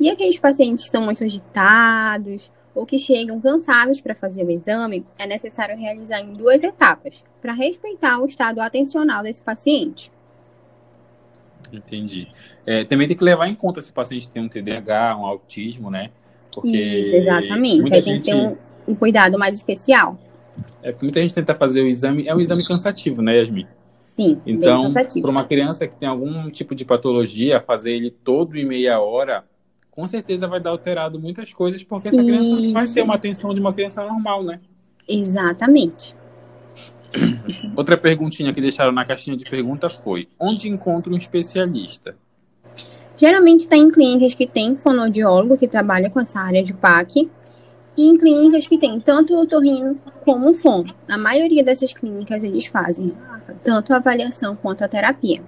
E 0.00 0.10
aqueles 0.10 0.38
pacientes 0.38 0.84
que 0.84 0.90
são 0.90 1.02
muito 1.02 1.22
agitados 1.22 2.50
ou 2.78 2.86
que 2.86 2.96
chegam 2.96 3.40
cansados 3.40 4.00
para 4.00 4.14
fazer 4.14 4.44
o 4.44 4.50
exame, 4.52 5.04
é 5.18 5.26
necessário 5.26 5.76
realizar 5.76 6.20
em 6.20 6.32
duas 6.32 6.62
etapas, 6.62 7.24
para 7.42 7.52
respeitar 7.52 8.20
o 8.20 8.26
estado 8.26 8.60
atencional 8.60 9.24
desse 9.24 9.42
paciente. 9.42 10.12
Entendi. 11.72 12.28
É, 12.64 12.84
também 12.84 13.08
tem 13.08 13.16
que 13.16 13.24
levar 13.24 13.48
em 13.48 13.54
conta 13.56 13.82
se 13.82 13.90
o 13.90 13.92
paciente 13.92 14.28
tem 14.28 14.40
um 14.40 14.48
TDAH, 14.48 15.16
um 15.18 15.26
autismo, 15.26 15.90
né? 15.90 16.10
Porque 16.54 16.68
Isso, 16.68 17.16
exatamente. 17.16 17.92
Aí 17.92 18.00
tem 18.00 18.14
gente... 18.14 18.30
que 18.30 18.30
ter 18.30 18.36
um, 18.36 18.56
um, 18.86 18.94
cuidado 18.94 19.36
mais 19.36 19.56
especial. 19.56 20.16
É 20.80 20.92
porque 20.92 21.04
muita 21.04 21.20
gente 21.20 21.34
tenta 21.34 21.56
fazer 21.56 21.82
o 21.82 21.86
exame, 21.88 22.28
é 22.28 22.34
um 22.34 22.40
exame 22.40 22.64
cansativo, 22.64 23.20
né, 23.20 23.38
Yasmin? 23.38 23.66
Sim, 24.14 24.40
então, 24.46 24.92
para 24.92 25.30
uma 25.30 25.44
criança 25.44 25.86
que 25.88 25.96
tem 25.96 26.08
algum 26.08 26.48
tipo 26.48 26.76
de 26.76 26.84
patologia, 26.84 27.60
fazer 27.60 27.92
ele 27.92 28.10
todo 28.12 28.56
em 28.56 28.64
meia 28.64 29.00
hora 29.00 29.44
com 29.98 30.06
certeza 30.06 30.46
vai 30.46 30.60
dar 30.60 30.70
alterado 30.70 31.18
muitas 31.18 31.52
coisas, 31.52 31.82
porque 31.82 32.06
essa 32.06 32.22
criança 32.22 32.62
não 32.62 32.72
vai 32.72 32.86
ter 32.86 33.02
uma 33.02 33.16
atenção 33.16 33.52
de 33.52 33.58
uma 33.58 33.72
criança 33.72 34.00
normal, 34.04 34.44
né? 34.44 34.60
Exatamente. 35.08 36.14
Outra 37.74 37.96
perguntinha 37.96 38.54
que 38.54 38.60
deixaram 38.60 38.92
na 38.92 39.04
caixinha 39.04 39.36
de 39.36 39.44
pergunta 39.44 39.88
foi: 39.88 40.28
onde 40.38 40.68
encontra 40.68 41.12
um 41.12 41.16
especialista? 41.16 42.14
Geralmente 43.16 43.62
está 43.62 43.76
em 43.76 43.88
clínicas 43.88 44.34
que 44.34 44.46
tem 44.46 44.76
fonoaudiólogo 44.76 45.58
que 45.58 45.66
trabalha 45.66 46.08
com 46.08 46.20
essa 46.20 46.38
área 46.38 46.62
de 46.62 46.72
PAC 46.72 47.28
e 47.96 48.06
em 48.06 48.16
clínicas 48.16 48.68
que 48.68 48.78
tem 48.78 49.00
tanto 49.00 49.34
o 49.34 49.40
otorrino 49.40 49.98
como 50.20 50.50
o 50.50 50.54
fono. 50.54 50.94
Na 51.08 51.18
maioria 51.18 51.64
dessas 51.64 51.92
clínicas 51.92 52.44
eles 52.44 52.66
fazem 52.66 53.12
tanto 53.64 53.92
a 53.92 53.96
avaliação 53.96 54.54
quanto 54.54 54.84
a 54.84 54.88
terapia. 54.88 55.42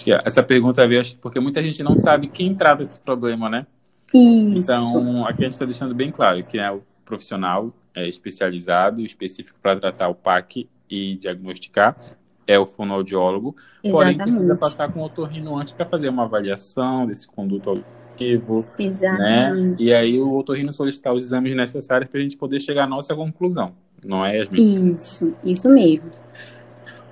Acho 0.00 0.04
que 0.04 0.12
essa 0.12 0.42
pergunta 0.42 0.86
veio 0.88 1.02
porque 1.20 1.38
muita 1.38 1.62
gente 1.62 1.82
não 1.82 1.94
sabe 1.94 2.28
quem 2.28 2.54
trata 2.54 2.82
esse 2.82 2.98
problema, 2.98 3.50
né? 3.50 3.66
Isso. 4.14 4.72
Então, 4.72 5.26
aqui 5.26 5.42
a 5.42 5.44
gente 5.44 5.52
está 5.52 5.66
deixando 5.66 5.94
bem 5.94 6.10
claro 6.10 6.42
que 6.42 6.58
é 6.58 6.70
o 6.70 6.82
profissional 7.04 7.72
é, 7.94 8.08
especializado, 8.08 9.02
específico 9.02 9.58
para 9.62 9.78
tratar 9.78 10.08
o 10.08 10.14
PAC 10.14 10.68
e 10.88 11.16
diagnosticar, 11.16 11.96
é 12.46 12.58
o 12.58 12.64
fonoaudiólogo. 12.64 13.54
Exatamente. 13.84 14.16
Porém, 14.16 14.32
precisa 14.32 14.56
passar 14.56 14.92
com 14.92 15.00
o 15.00 15.04
otorrino 15.04 15.56
antes 15.56 15.72
para 15.72 15.84
fazer 15.84 16.08
uma 16.08 16.24
avaliação 16.24 17.06
desse 17.06 17.28
conduto 17.28 17.70
auditivo. 17.70 18.60
Né? 18.78 18.86
Exatamente. 18.86 19.60
Né? 19.60 19.76
E 19.78 19.92
aí 19.92 20.18
o 20.18 20.34
otorrino 20.34 20.72
solicitar 20.72 21.12
os 21.12 21.26
exames 21.26 21.54
necessários 21.54 22.10
para 22.10 22.20
a 22.20 22.22
gente 22.22 22.38
poder 22.38 22.58
chegar 22.58 22.84
à 22.84 22.86
nossa 22.86 23.14
conclusão. 23.14 23.74
Não 24.02 24.24
é, 24.24 24.38
Yasmin? 24.38 24.94
Isso, 24.94 25.34
isso 25.44 25.68
mesmo. 25.68 26.10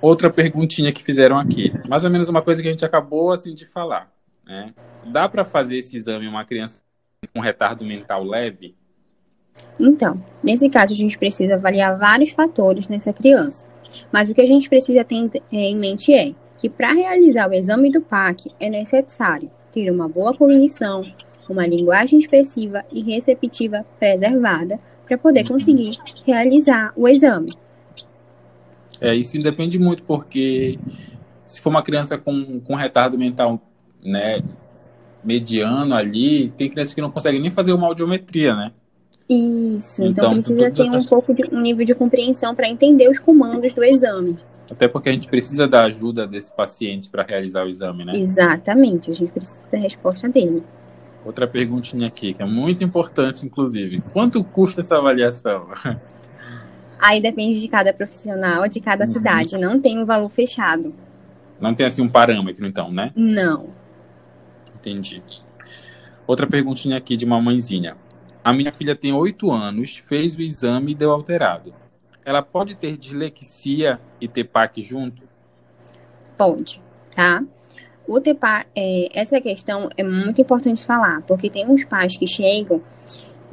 Outra 0.01 0.29
perguntinha 0.29 0.93
que 0.93 1.03
fizeram 1.03 1.37
aqui, 1.37 1.73
mais 1.87 2.05
ou 2.05 2.09
menos 2.09 2.29
uma 2.29 2.41
coisa 2.41 2.61
que 2.61 2.67
a 2.67 2.71
gente 2.71 2.85
acabou 2.85 3.31
assim 3.31 3.53
de 3.53 3.65
falar, 3.65 4.09
né? 4.45 4.73
Dá 5.05 5.27
para 5.27 5.43
fazer 5.43 5.77
esse 5.77 5.97
exame 5.97 6.25
em 6.25 6.29
uma 6.29 6.45
criança 6.45 6.81
com 7.33 7.41
retardo 7.41 7.83
mental 7.83 8.23
leve? 8.23 8.75
Então, 9.79 10.21
nesse 10.41 10.69
caso 10.69 10.93
a 10.93 10.97
gente 10.97 11.17
precisa 11.17 11.55
avaliar 11.55 11.97
vários 11.97 12.29
fatores 12.29 12.87
nessa 12.87 13.11
criança. 13.11 13.65
Mas 14.11 14.29
o 14.29 14.33
que 14.33 14.41
a 14.41 14.45
gente 14.45 14.69
precisa 14.69 15.03
ter 15.03 15.29
em 15.51 15.77
mente 15.77 16.13
é 16.13 16.33
que 16.57 16.69
para 16.69 16.93
realizar 16.93 17.49
o 17.49 17.53
exame 17.53 17.91
do 17.91 18.01
PAC 18.01 18.51
é 18.59 18.69
necessário 18.69 19.49
ter 19.71 19.91
uma 19.91 20.07
boa 20.07 20.33
cognição, 20.33 21.03
uma 21.49 21.65
linguagem 21.65 22.19
expressiva 22.19 22.85
e 22.91 23.01
receptiva 23.01 23.85
preservada 23.99 24.79
para 25.05 25.17
poder 25.17 25.47
conseguir 25.47 25.97
realizar 26.25 26.93
o 26.95 27.07
exame. 27.07 27.51
É, 29.01 29.15
isso 29.15 29.37
independe 29.37 29.79
muito, 29.79 30.03
porque 30.03 30.77
se 31.45 31.61
for 31.61 31.69
uma 31.69 31.81
criança 31.81 32.17
com, 32.17 32.59
com 32.59 32.75
retardo 32.75 33.17
mental 33.17 33.61
né, 34.03 34.41
mediano 35.23 35.95
ali, 35.95 36.49
tem 36.57 36.69
crianças 36.69 36.93
que 36.93 37.01
não 37.01 37.11
conseguem 37.11 37.41
nem 37.41 37.51
fazer 37.51 37.73
uma 37.73 37.87
audiometria, 37.87 38.55
né? 38.55 38.71
Isso, 39.29 40.03
então, 40.03 40.25
então 40.25 40.33
precisa 40.33 40.71
ter 40.71 40.89
um 40.89 41.03
pouco 41.03 41.33
de 41.33 41.43
um 41.53 41.61
nível 41.61 41.85
de 41.85 41.93
compreensão 41.93 42.55
para 42.55 42.67
entender 42.67 43.09
os 43.09 43.19
comandos 43.19 43.73
do 43.73 43.83
exame. 43.83 44.37
Até 44.71 44.87
porque 44.87 45.09
a 45.09 45.11
gente 45.11 45.27
precisa 45.27 45.67
da 45.67 45.83
ajuda 45.83 46.27
desse 46.27 46.53
paciente 46.53 47.09
para 47.09 47.23
realizar 47.23 47.65
o 47.65 47.69
exame, 47.69 48.05
né? 48.05 48.13
Exatamente, 48.15 49.09
a 49.09 49.13
gente 49.13 49.31
precisa 49.31 49.65
da 49.71 49.77
resposta 49.77 50.27
dele. 50.27 50.63
Outra 51.25 51.47
perguntinha 51.47 52.07
aqui, 52.07 52.33
que 52.33 52.41
é 52.41 52.45
muito 52.45 52.83
importante, 52.83 53.45
inclusive. 53.45 54.01
Quanto 54.13 54.43
custa 54.43 54.81
essa 54.81 54.97
avaliação? 54.97 55.67
Aí 56.99 57.21
depende 57.21 57.61
de 57.61 57.67
cada 57.67 57.93
profissional, 57.93 58.67
de 58.67 58.79
cada 58.79 59.05
uhum. 59.05 59.11
cidade. 59.11 59.57
Não 59.57 59.79
tem 59.79 59.97
um 59.97 60.05
valor 60.05 60.29
fechado. 60.29 60.93
Não 61.59 61.73
tem 61.73 61.85
assim 61.85 62.01
um 62.01 62.09
parâmetro, 62.09 62.65
então, 62.65 62.91
né? 62.91 63.11
Não. 63.15 63.69
Entendi. 64.75 65.21
Outra 66.27 66.47
perguntinha 66.47 66.97
aqui 66.97 67.15
de 67.15 67.25
uma 67.25 67.41
mãezinha. 67.41 67.97
A 68.43 68.53
minha 68.53 68.71
filha 68.71 68.95
tem 68.95 69.11
oito 69.13 69.51
anos, 69.51 69.97
fez 69.97 70.35
o 70.35 70.41
exame 70.41 70.91
e 70.91 70.95
deu 70.95 71.11
alterado. 71.11 71.73
Ela 72.23 72.41
pode 72.41 72.75
ter 72.75 72.97
dislexia 72.97 73.99
e 74.21 74.27
ter 74.27 74.43
PAC 74.43 74.81
junto? 74.81 75.23
Pode, 76.37 76.81
tá? 77.15 77.43
O 78.07 78.19
TEPAC, 78.19 78.67
é, 78.75 79.09
essa 79.13 79.39
questão 79.39 79.89
é 79.95 80.03
muito 80.03 80.41
importante 80.41 80.83
falar, 80.83 81.21
porque 81.23 81.49
tem 81.49 81.67
uns 81.67 81.83
pais 81.83 82.17
que 82.17 82.27
chegam 82.27 82.81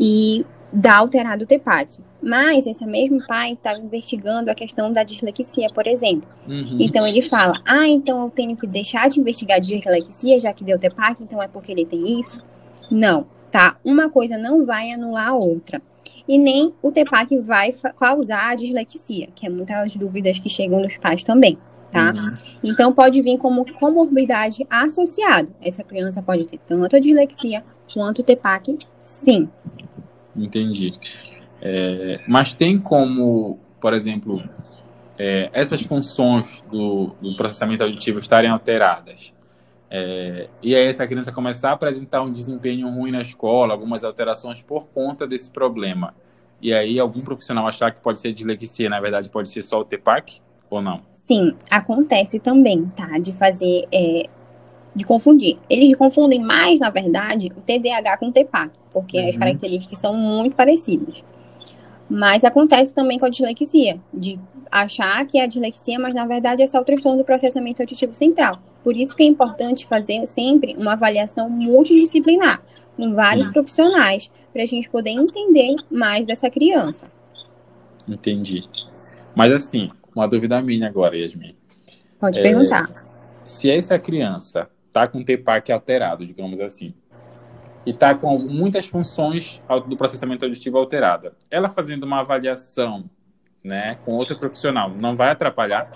e 0.00 0.46
dá 0.72 0.96
alterado 0.96 1.44
o 1.44 1.46
TEPAC. 1.46 1.98
Mas 2.26 2.66
esse 2.66 2.84
mesmo 2.84 3.24
pai 3.24 3.52
estava 3.52 3.78
investigando 3.78 4.50
a 4.50 4.54
questão 4.54 4.92
da 4.92 5.04
dislexia, 5.04 5.68
por 5.72 5.86
exemplo. 5.86 6.28
Uhum. 6.48 6.78
Então 6.80 7.06
ele 7.06 7.22
fala: 7.22 7.52
ah, 7.64 7.86
então 7.86 8.20
eu 8.20 8.28
tenho 8.28 8.56
que 8.56 8.66
deixar 8.66 9.08
de 9.08 9.20
investigar 9.20 9.60
dislexia, 9.60 10.40
já 10.40 10.52
que 10.52 10.64
deu 10.64 10.76
TEPAC, 10.76 11.22
então 11.22 11.40
é 11.40 11.46
porque 11.46 11.70
ele 11.70 11.86
tem 11.86 12.18
isso? 12.18 12.40
Não, 12.90 13.28
tá? 13.48 13.76
Uma 13.84 14.10
coisa 14.10 14.36
não 14.36 14.66
vai 14.66 14.90
anular 14.90 15.28
a 15.28 15.34
outra. 15.36 15.80
E 16.26 16.36
nem 16.36 16.74
o 16.82 16.90
TEPAC 16.90 17.38
vai 17.38 17.72
causar 17.96 18.50
a 18.50 18.54
dislexia, 18.56 19.28
que 19.32 19.46
é 19.46 19.48
muitas 19.48 19.94
dúvidas 19.94 20.40
que 20.40 20.48
chegam 20.48 20.82
dos 20.82 20.96
pais 20.96 21.22
também, 21.22 21.56
tá? 21.92 22.12
Uhum. 22.12 22.34
Então 22.64 22.92
pode 22.92 23.22
vir 23.22 23.38
como 23.38 23.72
comorbidade 23.74 24.66
associado. 24.68 25.54
Essa 25.62 25.84
criança 25.84 26.20
pode 26.20 26.44
ter 26.48 26.58
tanto 26.66 26.96
a 26.96 26.98
dislexia 26.98 27.62
quanto 27.94 28.18
o 28.18 28.24
TEPAC, 28.24 28.78
sim. 29.00 29.48
Entendi. 30.34 30.92
É, 31.60 32.20
mas 32.26 32.54
tem 32.54 32.78
como, 32.78 33.58
por 33.80 33.94
exemplo, 33.94 34.42
é, 35.18 35.48
essas 35.52 35.82
funções 35.82 36.62
do, 36.70 37.14
do, 37.20 37.36
processamento 37.36 37.82
auditivo 37.82 38.18
estarem 38.18 38.50
alteradas. 38.50 39.32
É, 39.90 40.48
e 40.62 40.74
aí 40.74 40.86
essa 40.86 41.06
criança 41.06 41.32
começar 41.32 41.70
a 41.70 41.72
apresentar 41.72 42.22
um 42.22 42.30
desempenho 42.30 42.88
ruim 42.90 43.10
na 43.10 43.20
escola, 43.20 43.72
algumas 43.72 44.04
alterações 44.04 44.62
por 44.62 44.88
conta 44.92 45.26
desse 45.26 45.50
problema. 45.50 46.14
E 46.60 46.72
aí 46.72 46.98
algum 46.98 47.20
profissional 47.20 47.66
achar 47.66 47.92
que 47.92 48.02
pode 48.02 48.18
ser 48.18 48.32
dislexia, 48.32 48.88
na 48.88 49.00
verdade 49.00 49.28
pode 49.28 49.50
ser 49.50 49.62
só 49.62 49.80
o 49.80 49.84
TEPAC 49.84 50.40
ou 50.68 50.82
não? 50.82 51.02
Sim, 51.26 51.54
acontece 51.70 52.38
também, 52.38 52.86
tá? 52.86 53.18
De 53.18 53.32
fazer, 53.32 53.86
é, 53.92 54.28
de 54.94 55.04
confundir. 55.04 55.58
Eles 55.68 55.96
confundem 55.96 56.40
mais, 56.40 56.78
na 56.78 56.88
verdade, 56.88 57.52
o 57.56 57.60
TDAH 57.60 58.18
com 58.18 58.28
o 58.28 58.32
TEPAC, 58.32 58.70
porque 58.92 59.20
uhum. 59.20 59.28
as 59.28 59.36
características 59.36 59.98
são 59.98 60.14
muito 60.14 60.54
parecidas. 60.54 61.22
Mas 62.08 62.44
acontece 62.44 62.94
também 62.94 63.18
com 63.18 63.26
a 63.26 63.28
dislexia, 63.28 64.00
de 64.12 64.38
achar 64.70 65.26
que 65.26 65.38
é 65.38 65.44
a 65.44 65.46
dislexia, 65.46 65.98
mas 65.98 66.14
na 66.14 66.26
verdade 66.26 66.62
é 66.62 66.66
só 66.66 66.80
o 66.80 66.84
transtorno 66.84 67.18
do 67.18 67.24
processamento 67.24 67.82
auditivo 67.82 68.14
central. 68.14 68.60
Por 68.84 68.96
isso 68.96 69.16
que 69.16 69.22
é 69.22 69.26
importante 69.26 69.86
fazer 69.86 70.24
sempre 70.26 70.76
uma 70.78 70.92
avaliação 70.92 71.50
multidisciplinar, 71.50 72.60
com 72.96 73.12
vários 73.12 73.48
profissionais, 73.48 74.30
para 74.52 74.62
a 74.62 74.66
gente 74.66 74.88
poder 74.88 75.10
entender 75.10 75.74
mais 75.90 76.24
dessa 76.24 76.48
criança. 76.48 77.10
Entendi. 78.08 78.64
Mas 79.34 79.52
assim, 79.52 79.90
uma 80.14 80.28
dúvida 80.28 80.62
minha 80.62 80.86
agora, 80.86 81.16
Yasmin. 81.16 81.56
Pode 82.20 82.38
é, 82.38 82.42
perguntar. 82.42 82.88
Se 83.44 83.70
essa 83.70 83.98
criança 83.98 84.68
está 84.86 85.06
com 85.06 85.18
o 85.18 85.24
TPAC 85.24 85.70
alterado, 85.70 86.26
digamos 86.26 86.60
assim, 86.60 86.94
e 87.86 87.90
está 87.90 88.14
com 88.14 88.36
muitas 88.36 88.86
funções 88.86 89.62
do 89.88 89.96
processamento 89.96 90.44
auditivo 90.44 90.76
alterada, 90.76 91.32
ela 91.48 91.70
fazendo 91.70 92.02
uma 92.02 92.20
avaliação 92.20 93.08
né, 93.62 93.94
com 94.04 94.12
outro 94.12 94.36
profissional, 94.36 94.90
não 94.90 95.16
vai 95.16 95.30
atrapalhar? 95.30 95.90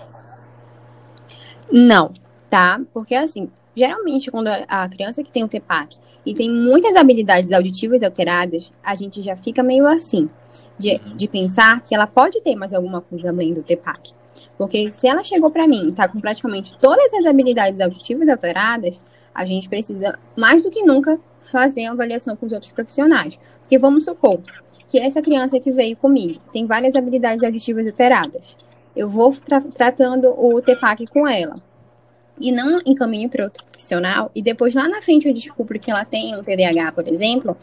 Não, 1.71 2.13
tá? 2.49 2.81
Porque 2.93 3.13
assim, 3.13 3.49
geralmente 3.75 4.31
quando 4.31 4.47
a 4.47 4.87
criança 4.89 5.23
que 5.23 5.31
tem 5.31 5.43
o 5.43 5.47
TPAC 5.47 5.97
e 6.25 6.33
tem 6.33 6.49
muitas 6.49 6.95
habilidades 6.95 7.51
auditivas 7.51 8.03
alteradas, 8.03 8.71
a 8.81 8.95
gente 8.95 9.21
já 9.21 9.35
fica 9.35 9.61
meio 9.61 9.85
assim, 9.85 10.29
de, 10.77 10.93
uhum. 10.93 11.15
de 11.15 11.27
pensar 11.27 11.81
que 11.81 11.93
ela 11.93 12.07
pode 12.07 12.41
ter 12.41 12.55
mais 12.55 12.73
alguma 12.73 13.01
coisa 13.01 13.29
além 13.29 13.53
do 13.53 13.63
TPAC. 13.63 14.13
Porque 14.57 14.91
se 14.91 15.07
ela 15.07 15.23
chegou 15.23 15.49
para 15.49 15.67
mim 15.67 15.89
e 15.89 15.91
tá 15.91 16.07
com 16.07 16.19
praticamente 16.19 16.77
todas 16.77 17.13
as 17.13 17.25
habilidades 17.25 17.81
auditivas 17.81 18.29
alteradas, 18.29 19.01
a 19.33 19.45
gente 19.45 19.67
precisa, 19.67 20.19
mais 20.37 20.61
do 20.61 20.69
que 20.69 20.83
nunca, 20.83 21.19
fazer 21.43 21.85
a 21.85 21.91
avaliação 21.91 22.35
com 22.35 22.45
os 22.45 22.51
outros 22.51 22.71
profissionais. 22.71 23.39
Porque 23.61 23.77
vamos 23.77 24.05
supor 24.05 24.41
que 24.87 24.99
essa 24.99 25.21
criança 25.21 25.59
que 25.59 25.71
veio 25.71 25.95
comigo 25.95 26.39
tem 26.51 26.65
várias 26.65 26.95
habilidades 26.95 27.43
auditivas 27.43 27.85
alteradas. 27.87 28.57
Eu 28.95 29.07
vou 29.07 29.31
tra 29.31 29.61
tratando 29.61 30.27
o 30.37 30.61
TPAC 30.61 31.07
com 31.07 31.27
ela 31.27 31.55
e 32.39 32.51
não 32.51 32.81
encaminho 32.85 33.29
para 33.29 33.45
outro 33.45 33.63
profissional, 33.65 34.31
e 34.33 34.41
depois 34.41 34.73
lá 34.73 34.89
na 34.89 35.01
frente 35.01 35.27
eu 35.27 35.33
descubro 35.33 35.79
que 35.79 35.91
ela 35.91 36.03
tem 36.03 36.35
um 36.35 36.41
TDAH, 36.41 36.91
por 36.91 37.07
exemplo, 37.07 37.55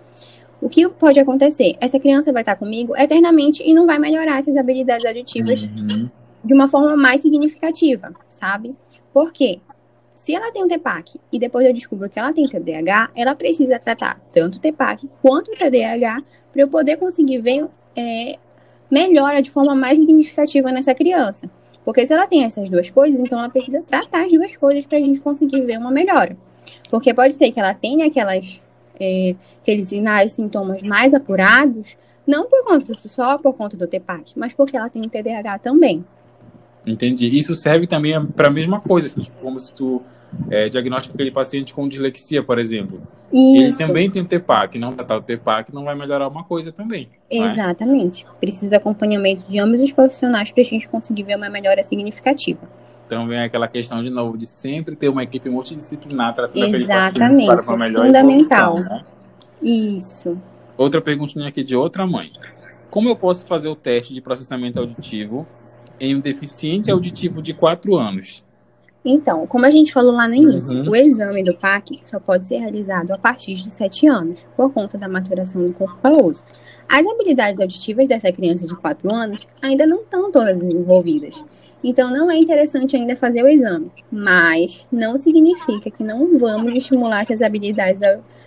o 0.60 0.68
que 0.68 0.88
pode 0.88 1.18
acontecer? 1.18 1.76
Essa 1.80 1.98
criança 1.98 2.32
vai 2.32 2.42
estar 2.42 2.56
comigo 2.56 2.96
eternamente 2.96 3.62
e 3.62 3.74
não 3.74 3.86
vai 3.86 3.98
melhorar 3.98 4.38
essas 4.38 4.56
habilidades 4.56 5.04
auditivas 5.04 5.62
uhum. 5.62 6.08
de 6.44 6.54
uma 6.54 6.68
forma 6.68 6.96
mais 6.96 7.22
significativa, 7.22 8.12
sabe? 8.28 8.74
Por 9.12 9.32
quê? 9.32 9.60
Se 10.18 10.34
ela 10.34 10.50
tem 10.50 10.64
um 10.64 10.68
TPAC 10.68 11.18
e 11.32 11.38
depois 11.38 11.64
eu 11.64 11.72
descubro 11.72 12.10
que 12.10 12.18
ela 12.18 12.32
tem 12.32 12.46
TDAH, 12.46 13.12
ela 13.14 13.36
precisa 13.36 13.78
tratar 13.78 14.20
tanto 14.32 14.56
o 14.56 14.60
TPAC 14.60 15.08
quanto 15.22 15.52
o 15.52 15.56
TDAH 15.56 16.22
para 16.52 16.60
eu 16.60 16.66
poder 16.66 16.96
conseguir 16.96 17.38
ver 17.38 17.66
é, 17.96 18.36
melhora 18.90 19.40
de 19.40 19.48
forma 19.48 19.76
mais 19.76 19.96
significativa 19.96 20.72
nessa 20.72 20.92
criança. 20.92 21.48
Porque 21.84 22.04
se 22.04 22.12
ela 22.12 22.26
tem 22.26 22.44
essas 22.44 22.68
duas 22.68 22.90
coisas, 22.90 23.20
então 23.20 23.38
ela 23.38 23.48
precisa 23.48 23.80
tratar 23.80 24.26
as 24.26 24.32
duas 24.32 24.56
coisas 24.56 24.84
para 24.84 24.98
a 24.98 25.00
gente 25.00 25.20
conseguir 25.20 25.62
ver 25.62 25.78
uma 25.78 25.90
melhora. 25.90 26.36
Porque 26.90 27.14
pode 27.14 27.34
ser 27.34 27.52
que 27.52 27.60
ela 27.60 27.72
tenha 27.72 28.06
aquelas, 28.06 28.60
é, 28.98 29.36
aqueles 29.62 29.86
sinais, 29.86 30.32
sintomas 30.32 30.82
mais 30.82 31.14
apurados, 31.14 31.96
não 32.26 32.46
por 32.46 32.64
conta 32.64 32.92
só 32.98 33.38
por 33.38 33.54
conta 33.54 33.76
do 33.76 33.86
TPAC, 33.86 34.32
mas 34.36 34.52
porque 34.52 34.76
ela 34.76 34.90
tem 34.90 35.00
o 35.00 35.08
TDAH 35.08 35.60
também. 35.60 36.04
Entendi. 36.86 37.28
Isso 37.28 37.54
serve 37.54 37.86
também 37.86 38.24
para 38.26 38.48
a 38.48 38.50
mesma 38.50 38.80
coisa, 38.80 39.08
tipo, 39.08 39.36
como 39.42 39.58
se 39.58 39.74
tu 39.74 40.02
é, 40.50 40.66
aquele 40.66 41.30
paciente 41.30 41.72
com 41.72 41.88
dislexia, 41.88 42.42
por 42.42 42.58
exemplo. 42.58 43.00
Isso. 43.32 43.64
Ele 43.64 43.76
também 43.76 44.10
tem 44.10 44.24
TPAC, 44.24 44.78
não 44.78 44.92
tratar 44.92 45.16
o 45.16 45.22
TPAC 45.22 45.72
não 45.74 45.84
vai 45.84 45.94
melhorar 45.94 46.28
uma 46.28 46.44
coisa 46.44 46.72
também. 46.72 47.08
É? 47.30 47.38
Exatamente. 47.38 48.26
Precisa 48.40 48.68
de 48.68 48.76
acompanhamento 48.76 49.42
de 49.48 49.58
ambos 49.58 49.82
os 49.82 49.92
profissionais 49.92 50.50
para 50.50 50.62
a 50.62 50.64
gente 50.64 50.88
conseguir 50.88 51.24
ver 51.24 51.36
uma 51.36 51.50
melhora 51.50 51.82
significativa. 51.82 52.60
Então 53.06 53.26
vem 53.26 53.38
aquela 53.38 53.68
questão 53.68 54.02
de 54.02 54.10
novo 54.10 54.36
de 54.36 54.46
sempre 54.46 54.94
ter 54.94 55.08
uma 55.08 55.22
equipe 55.22 55.48
multidisciplinar 55.48 56.34
tratando 56.34 56.74
Exatamente. 56.74 57.22
aquele 57.22 57.46
paciente 57.46 57.64
para 57.64 57.74
uma 57.74 57.84
melhor 57.86 58.06
Fundamental. 58.06 58.72
Evolução, 58.72 58.96
né? 58.96 59.04
Isso. 59.62 60.38
Outra 60.76 61.00
perguntinha 61.00 61.48
aqui 61.48 61.62
de 61.62 61.74
outra 61.74 62.06
mãe. 62.06 62.30
Como 62.90 63.08
eu 63.08 63.16
posso 63.16 63.46
fazer 63.46 63.68
o 63.68 63.76
teste 63.76 64.14
de 64.14 64.20
processamento 64.20 64.78
auditivo 64.78 65.46
em 66.00 66.16
um 66.16 66.20
deficiente 66.20 66.90
auditivo 66.90 67.42
de 67.42 67.54
4 67.54 67.96
anos? 67.96 68.44
Então, 69.04 69.46
como 69.46 69.64
a 69.64 69.70
gente 69.70 69.92
falou 69.92 70.12
lá 70.12 70.28
no 70.28 70.34
início, 70.34 70.80
uhum. 70.80 70.90
o 70.90 70.96
exame 70.96 71.42
do 71.44 71.56
PAC 71.56 71.98
só 72.02 72.18
pode 72.18 72.46
ser 72.46 72.58
realizado 72.58 73.12
a 73.12 73.18
partir 73.18 73.54
de 73.54 73.70
7 73.70 74.06
anos, 74.06 74.46
por 74.56 74.72
conta 74.72 74.98
da 74.98 75.08
maturação 75.08 75.66
do 75.66 75.72
corpo 75.72 75.96
caloso. 76.02 76.42
As 76.88 77.06
habilidades 77.06 77.60
auditivas 77.60 78.08
dessa 78.08 78.30
criança 78.32 78.66
de 78.66 78.74
4 78.74 79.14
anos 79.14 79.46
ainda 79.62 79.86
não 79.86 80.00
estão 80.00 80.30
todas 80.30 80.60
desenvolvidas. 80.60 81.42
Então, 81.82 82.10
não 82.10 82.30
é 82.30 82.36
interessante 82.36 82.96
ainda 82.96 83.14
fazer 83.14 83.42
o 83.42 83.48
exame, 83.48 83.90
mas 84.10 84.86
não 84.90 85.16
significa 85.16 85.90
que 85.90 86.02
não 86.02 86.36
vamos 86.36 86.74
estimular 86.74 87.22
essas 87.22 87.40
habilidades 87.40 88.02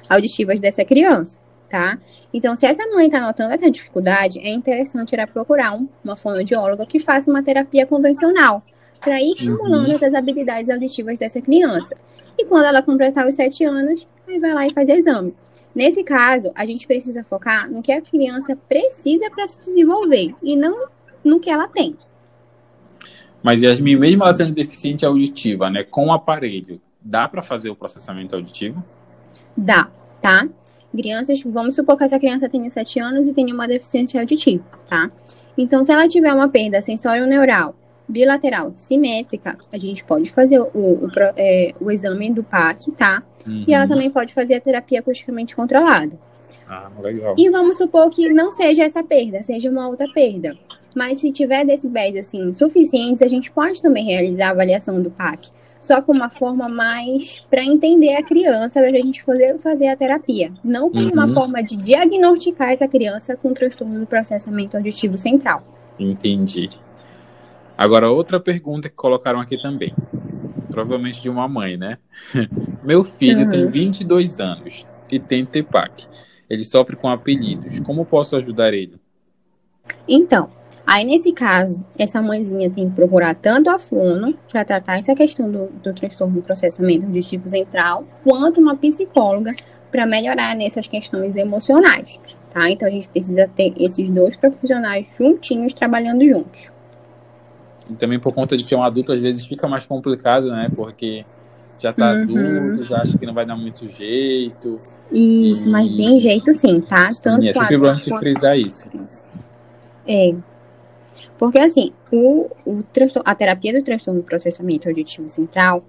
auditivas 0.10 0.60
dessa 0.60 0.84
criança, 0.84 1.38
tá? 1.72 1.98
Então, 2.34 2.54
se 2.56 2.66
essa 2.66 2.86
mãe 2.88 3.06
está 3.06 3.22
notando 3.22 3.54
essa 3.54 3.72
dificuldade, 3.72 4.40
é 4.40 4.50
interessante 4.50 5.16
ir 5.16 5.28
procurar 5.28 5.80
uma 6.04 6.18
fonoaudióloga 6.18 6.86
que 6.86 7.00
faça 7.00 7.32
uma 7.32 7.42
terapia 7.42 7.86
convencional, 7.86 8.62
para 9.00 9.20
ir 9.20 9.32
estimulando 9.32 9.88
uhum. 9.88 9.96
essas 9.96 10.14
habilidades 10.14 10.70
auditivas 10.70 11.18
dessa 11.18 11.42
criança. 11.42 11.96
E 12.38 12.46
quando 12.46 12.66
ela 12.66 12.84
completar 12.84 13.28
os 13.28 13.34
sete 13.34 13.64
anos, 13.64 14.08
aí 14.28 14.38
vai 14.38 14.54
lá 14.54 14.68
e 14.68 14.70
faz 14.70 14.90
exame. 14.90 15.34
Nesse 15.74 16.04
caso, 16.04 16.52
a 16.54 16.66
gente 16.66 16.86
precisa 16.86 17.24
focar 17.24 17.72
no 17.72 17.82
que 17.82 17.92
a 17.92 18.02
criança 18.02 18.56
precisa 18.68 19.32
para 19.32 19.48
se 19.48 19.60
desenvolver 19.60 20.36
e 20.44 20.56
não 20.56 20.88
no 21.24 21.40
que 21.40 21.50
ela 21.50 21.68
tem. 21.68 21.96
Mas 23.42 23.64
Yasmin, 23.64 23.96
mesmo 23.96 24.24
ela 24.24 24.34
sendo 24.34 24.54
deficiente 24.54 25.06
auditiva, 25.06 25.70
né, 25.70 25.84
com 25.84 26.08
o 26.08 26.12
aparelho, 26.12 26.80
dá 27.02 27.28
para 27.28 27.42
fazer 27.42 27.70
o 27.70 27.76
processamento 27.76 28.36
auditivo? 28.36 28.84
Dá, 29.58 29.90
tá? 30.22 30.48
Crianças, 30.92 31.42
vamos 31.44 31.76
supor 31.76 31.98
que 31.98 32.04
essa 32.04 32.20
criança 32.20 32.50
tenha 32.50 32.70
7 32.70 33.00
anos 33.00 33.28
e 33.28 33.34
tenha 33.34 33.54
uma 33.54 33.68
deficiência 33.68 34.20
auditiva, 34.20 34.64
tá? 34.88 35.10
Então, 35.58 35.84
se 35.84 35.92
ela 35.92 36.08
tiver 36.08 36.34
uma 36.34 36.50
perda 36.50 36.82
sensório-neural 36.82 37.76
bilateral 38.08 38.72
simétrica, 38.74 39.58
a 39.72 39.78
gente 39.78 40.04
pode 40.04 40.30
fazer 40.30 40.60
o, 40.60 40.68
o, 40.74 41.10
é, 41.38 41.74
o 41.80 41.90
exame 41.90 42.30
do 42.32 42.44
PAC, 42.44 42.92
tá? 42.92 43.24
Uhum. 43.48 43.64
E 43.68 43.74
ela 43.74 43.86
uhum. 43.86 43.90
também 43.90 44.10
pode 44.10 44.34
fazer 44.34 44.56
a 44.56 44.60
terapia 44.60 45.00
acusticamente 45.00 45.56
controlada. 45.56 46.20
Ah, 46.68 46.90
legal. 47.02 47.36
E 47.38 47.50
vamos 47.50 47.78
supor 47.78 48.10
que 48.10 48.30
não 48.30 48.52
seja 48.52 48.84
essa 48.84 49.04
perda, 49.04 49.44
seja 49.44 49.70
uma 49.70 49.88
outra 49.88 50.08
perda. 50.14 50.58
Mas 50.96 51.20
se 51.20 51.32
tiver 51.32 51.66
decibéis 51.66 52.16
assim 52.16 52.54
suficientes, 52.54 53.22
a 53.22 53.28
gente 53.28 53.50
pode 53.50 53.82
também 53.82 54.06
realizar 54.06 54.48
a 54.48 54.52
avaliação 54.52 55.02
do 55.02 55.10
PAC. 55.10 55.50
Só 55.82 56.02
com 56.02 56.14
uma 56.14 56.30
forma 56.30 56.70
mais 56.70 57.44
para 57.50 57.64
entender 57.64 58.16
a 58.16 58.24
criança, 58.24 58.80
para 58.80 58.90
a 58.90 59.02
gente 59.02 59.26
poder 59.26 59.58
fazer 59.58 59.88
a 59.88 59.98
terapia. 59.98 60.54
Não 60.64 60.92
como 60.92 61.06
uhum. 61.06 61.12
uma 61.12 61.28
forma 61.28 61.62
de 61.64 61.76
diagnosticar 61.76 62.70
essa 62.70 62.88
criança 62.88 63.36
com 63.36 63.52
transtorno 63.52 64.00
do 64.00 64.06
processamento 64.06 64.78
auditivo 64.78 65.18
central. 65.18 65.64
Entendi. 66.00 66.70
Agora, 67.76 68.12
outra 68.12 68.40
pergunta 68.40 68.90
que 68.90 68.96
colocaram 68.96 69.40
aqui 69.40 69.60
também. 69.60 69.94
Provavelmente 70.70 71.20
de 71.20 71.30
uma 71.30 71.48
mãe, 71.48 71.76
né? 71.76 71.98
Meu 72.86 73.04
filho 73.04 73.46
uhum. 73.46 73.50
tem 73.50 73.72
22 73.72 74.40
anos 74.40 74.86
e 75.12 75.20
tem 75.20 75.44
TPAC. 75.44 76.08
Ele 76.48 76.64
sofre 76.64 76.96
com 76.96 77.10
apelidos. 77.10 77.80
Como 77.80 78.06
posso 78.06 78.36
ajudar 78.36 78.72
ele? 78.72 79.02
Então, 80.08 80.52
aí 80.92 81.06
nesse 81.06 81.32
caso, 81.32 81.82
essa 81.98 82.22
mãezinha 82.22 82.70
tem 82.70 82.90
que 82.90 82.96
procurar 82.96 83.34
tanto 83.34 83.70
a 83.70 83.80
fono 83.80 84.38
para 84.52 84.66
tratar 84.66 85.00
essa 85.00 85.16
questão 85.16 85.50
do, 85.50 85.68
do 85.68 85.94
transtorno 85.94 86.36
do 86.36 86.42
processamento 86.42 87.06
auditivo 87.06 87.48
central, 87.48 88.04
quanto 88.26 88.60
uma 88.60 88.76
psicóloga 88.76 89.54
para 89.90 90.06
melhorar 90.06 90.54
nessas 90.54 90.88
questões 90.88 91.38
emocionais, 91.38 92.20
tá? 92.50 92.70
Então 92.70 92.90
a 92.90 92.92
gente 92.92 93.08
precisa 93.08 93.48
ter 93.48 93.74
esses 93.78 94.10
dois 94.10 94.36
profissionais 94.36 95.16
juntinhos 95.18 95.74
trabalhando 95.74 96.28
juntos. 96.28 96.70
E 97.90 97.96
também 97.96 98.20
por 98.20 98.34
conta 98.34 98.58
de 98.58 98.64
ser 98.64 98.76
um 98.76 98.84
adulto, 98.84 99.14
às 99.14 99.20
vezes 99.22 99.46
fica 99.46 99.70
mais 99.70 99.86
complicado, 99.86 100.50
né? 100.50 100.70
Porque 100.76 101.24
já 101.80 101.94
tá 101.94 102.12
uhum. 102.12 102.22
adulto, 102.22 102.84
já 102.84 103.02
acha 103.02 103.18
que 103.18 103.26
não 103.26 103.34
vai 103.34 103.46
dar 103.46 103.56
muito 103.56 103.88
jeito. 103.88 104.78
Isso, 105.10 105.70
e... 105.70 105.72
mas 105.72 105.90
tem 105.90 106.20
jeito 106.20 106.54
sim, 106.54 106.82
tá? 106.82 107.14
Sim, 107.14 107.22
Tanto 107.24 107.48
é 107.48 107.54
sempre 107.54 107.78
bom 107.78 107.94
de 107.94 108.20
frisar 108.20 108.58
isso. 108.58 108.90
É. 110.06 110.34
Porque 111.38 111.60
assim, 111.60 111.92
o, 112.12 112.50
o 112.66 112.84
a 113.26 113.36
terapia 113.36 113.74
do 113.74 113.84
transtorno 113.84 114.22
do 114.22 114.26
processamento 114.26 114.88
auditivo 114.88 115.28
central, 115.28 115.84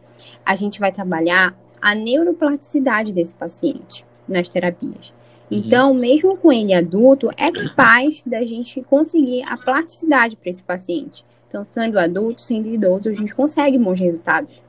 a 0.45 0.55
gente 0.55 0.81
vai 0.81 0.91
trabalhar 0.91 1.57
a 1.81 1.95
neuroplasticidade 1.95 3.13
desse 3.13 3.35
paciente 3.35 4.05
nas 4.29 4.49
terapias. 4.49 5.13
Uhum. 5.51 5.59
Então, 5.59 5.95
mesmo 5.95 6.37
com 6.37 6.53
ele 6.53 6.73
adulto, 6.73 7.29
é 7.37 7.51
capaz 7.51 8.23
da 8.25 8.45
gente 8.45 8.81
conseguir 8.83 9.43
a 9.43 9.57
plasticidade 9.57 10.37
para 10.37 10.49
esse 10.49 10.63
paciente. 10.63 11.25
Então, 11.49 11.65
sendo 11.65 11.99
adulto, 11.99 12.41
sendo 12.41 12.69
idoso, 12.69 13.11
a 13.11 13.13
gente 13.13 13.35
consegue 13.35 13.79
bons 13.79 14.01
resultados. 14.01 14.63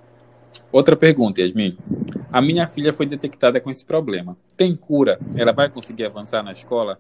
Outra 0.71 0.95
pergunta, 0.95 1.39
Yasmin. 1.39 1.77
A 2.31 2.41
minha 2.41 2.67
filha 2.67 2.91
foi 2.91 3.05
detectada 3.05 3.61
com 3.61 3.69
esse 3.69 3.85
problema. 3.85 4.35
Tem 4.57 4.75
cura? 4.75 5.19
Ela 5.37 5.53
vai 5.53 5.69
conseguir 5.69 6.05
avançar 6.05 6.43
na 6.43 6.51
escola? 6.51 6.97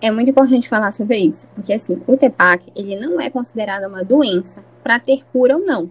É 0.00 0.10
muito 0.10 0.30
importante 0.30 0.68
falar 0.68 0.92
sobre 0.92 1.16
isso, 1.18 1.46
porque 1.54 1.72
assim, 1.72 2.00
o 2.06 2.16
TEPAC, 2.16 2.70
ele 2.76 3.00
não 3.00 3.18
é 3.18 3.30
considerado 3.30 3.88
uma 3.88 4.04
doença 4.04 4.62
para 4.82 4.98
ter 4.98 5.24
cura 5.32 5.56
ou 5.56 5.64
não. 5.64 5.90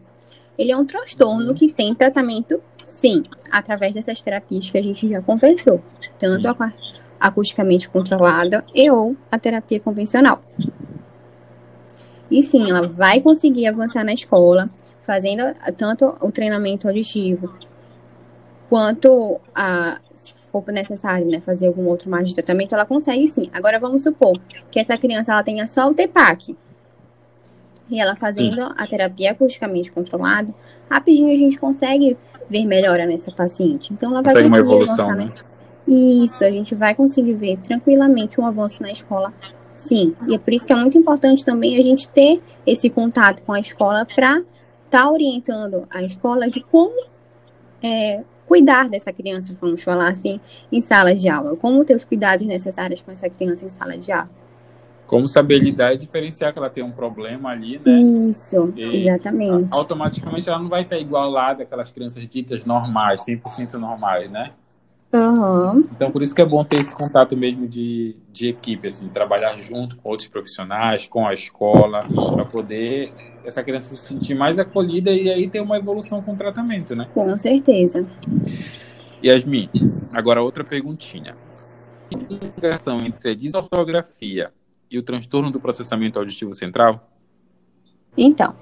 ele 0.58 0.72
é 0.72 0.78
um 0.78 0.86
transtorno 0.86 1.54
que 1.54 1.74
tem 1.74 1.94
tratamento, 1.94 2.62
sim, 2.82 3.24
através 3.52 3.94
dessas 3.94 4.22
terapias 4.22 4.70
que 4.70 4.78
a 4.78 4.82
gente 4.82 5.10
já 5.10 5.22
conversou, 5.22 5.82
tanto 6.18 6.48
a 6.48 6.74
acusticamente 7.20 7.90
controlada 7.90 8.64
e 8.74 8.90
ou 8.90 9.18
a 9.32 9.40
terapia 9.40 9.80
convencional. 9.80 10.42
E 12.30 12.42
sim, 12.44 12.70
ela 12.70 12.88
vai 12.88 13.20
conseguir 13.22 13.68
avançar 13.68 14.04
na 14.04 14.14
escola, 14.14 14.70
fazendo 15.02 15.44
tanto 15.78 16.16
o 16.22 16.32
treinamento 16.32 16.88
auditivo 16.88 17.54
quanto 18.70 19.40
a, 19.54 20.00
se 20.16 20.34
for 20.52 20.64
necessário, 20.68 21.28
né, 21.28 21.40
fazer 21.40 21.68
algum 21.68 21.86
outro 21.86 22.10
mais 22.10 22.30
de 22.30 22.36
tratamento, 22.36 22.74
ela 22.74 22.86
consegue 22.86 23.28
sim. 23.28 23.50
Agora 23.54 23.80
vamos 23.80 24.04
supor 24.04 24.40
que 24.72 24.80
essa 24.80 24.98
criança 24.98 25.32
ela 25.32 25.44
tenha 25.44 25.68
só 25.68 25.90
o 25.90 25.94
TEPAC. 25.94 26.56
E 27.90 28.00
ela 28.00 28.16
fazendo 28.16 28.56
sim. 28.56 28.74
a 28.76 28.88
terapia 28.88 29.32
acusticamente 29.32 29.92
controlada, 29.92 30.54
rapidinho 30.90 31.32
a 31.32 31.38
gente 31.38 31.60
consegue 31.60 32.18
ver 32.50 32.66
melhora 32.66 33.06
nessa 33.06 33.32
paciente. 33.32 33.94
Então 33.94 34.12
ela 34.12 34.24
vai 34.24 34.34
conseguir 34.34 34.50
uma 34.50 34.60
evolução, 34.60 35.14
né? 35.14 35.28
Isso, 35.88 36.44
a 36.44 36.50
gente 36.50 36.74
vai 36.74 36.96
conseguir 36.96 37.34
ver 37.34 37.58
tranquilamente 37.58 38.42
um 38.42 38.46
avanço 38.48 38.82
na 38.82 38.92
escola, 38.92 39.32
sim. 39.72 40.16
E 40.28 40.34
é 40.34 40.40
por 40.40 40.52
isso 40.52 40.66
que 40.66 40.74
é 40.74 40.76
muito 40.76 40.98
importante 40.98 41.46
também 41.46 41.78
a 41.78 41.84
gente 41.84 42.10
ter 42.10 42.42
esse 42.66 42.90
contato 42.90 43.44
com 43.44 43.54
a 43.54 43.60
escola 43.60 44.04
para 44.04 44.40
estar 44.40 44.46
tá 44.90 45.12
orientando 45.12 45.88
a 45.92 46.02
escola 46.02 46.50
de 46.50 46.62
como 46.64 46.96
é, 47.84 48.24
cuidar 48.48 48.90
dessa 48.90 49.12
criança, 49.12 49.56
vamos 49.60 49.84
falar 49.84 50.10
assim, 50.10 50.40
em 50.72 50.82
sala 50.82 51.14
de 51.14 51.30
aula. 51.30 51.56
Como 51.56 51.84
ter 51.84 51.96
os 51.96 52.06
cuidados 52.06 52.46
necessários 52.46 53.02
com 53.02 53.12
essa 53.12 53.30
criança 53.30 53.66
em 53.66 53.70
sala 53.70 53.98
de 53.98 54.12
aula. 54.12 54.30
Como 55.08 55.28
saber 55.28 55.60
lidar 55.60 55.94
e 55.94 55.98
diferenciar 55.98 56.52
que 56.52 56.58
ela 56.58 56.70
tem 56.70 56.84
um 56.84 56.92
problema 56.92 57.50
ali, 57.50 57.80
né? 57.86 57.92
Isso, 57.92 58.74
e 58.76 59.08
exatamente. 59.08 59.68
Automaticamente 59.72 60.50
ela 60.50 60.58
não 60.58 60.68
vai 60.68 60.82
estar 60.82 60.98
igual 60.98 61.30
lá 61.30 61.54
daquelas 61.54 61.92
crianças 61.92 62.28
ditas 62.28 62.66
normais, 62.66 63.24
100% 63.24 63.74
normais, 63.74 64.32
né? 64.32 64.52
Uhum. 65.16 65.88
Então, 65.92 66.12
por 66.12 66.22
isso 66.22 66.36
que 66.36 66.42
é 66.42 66.46
bom 66.46 66.64
ter 66.64 66.78
esse 66.78 66.94
contato 66.94 67.38
mesmo 67.38 67.68
de, 67.68 68.18
de 68.32 68.50
equipe, 68.50 68.90
assim, 68.90 69.08
trabalhar 69.08 69.58
junto 69.58 69.96
com 69.96 70.10
outros 70.10 70.28
profissionais, 70.28 71.08
com 71.08 71.26
a 71.26 71.34
escola, 71.34 72.04
para 72.34 72.46
poder 72.46 73.14
essa 73.46 73.64
criança 73.64 73.96
se 73.96 74.14
sentir 74.14 74.36
mais 74.36 74.60
acolhida 74.60 75.12
e 75.12 75.30
aí 75.30 75.48
ter 75.48 75.62
uma 75.62 75.78
evolução 75.78 76.22
com 76.22 76.34
o 76.34 76.36
tratamento, 76.36 76.96
né? 76.96 77.08
Com 77.14 77.38
certeza. 77.38 78.06
Yasmin, 79.24 79.70
agora 80.12 80.42
outra 80.42 80.64
perguntinha. 80.64 81.38
A 82.14 82.58
ligação 82.58 82.98
entre 82.98 83.32
a 83.32 83.36
desortografia 83.36 84.52
e 84.92 84.98
o 84.98 85.04
transtorno 85.04 85.50
do 85.50 85.60
processamento 85.60 86.20
auditivo 86.20 86.54
central? 86.54 87.00
Então, 88.18 88.56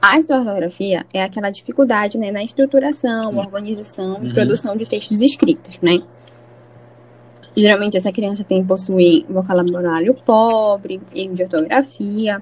a 0.00 0.16
ortografia 0.16 1.04
é 1.12 1.22
aquela 1.22 1.50
dificuldade 1.50 2.18
né, 2.18 2.30
na 2.30 2.42
estruturação, 2.44 3.36
organização 3.36 4.22
e 4.22 4.28
uhum. 4.28 4.34
produção 4.34 4.76
de 4.76 4.86
textos 4.86 5.20
escritos, 5.20 5.78
né? 5.80 6.00
Geralmente 7.56 7.96
essa 7.96 8.12
criança 8.12 8.44
tem 8.44 8.64
possui 8.64 9.26
vocabulário 9.28 10.14
pobre, 10.14 11.00
erro 11.14 11.34
de 11.34 11.42
ortografia. 11.42 12.40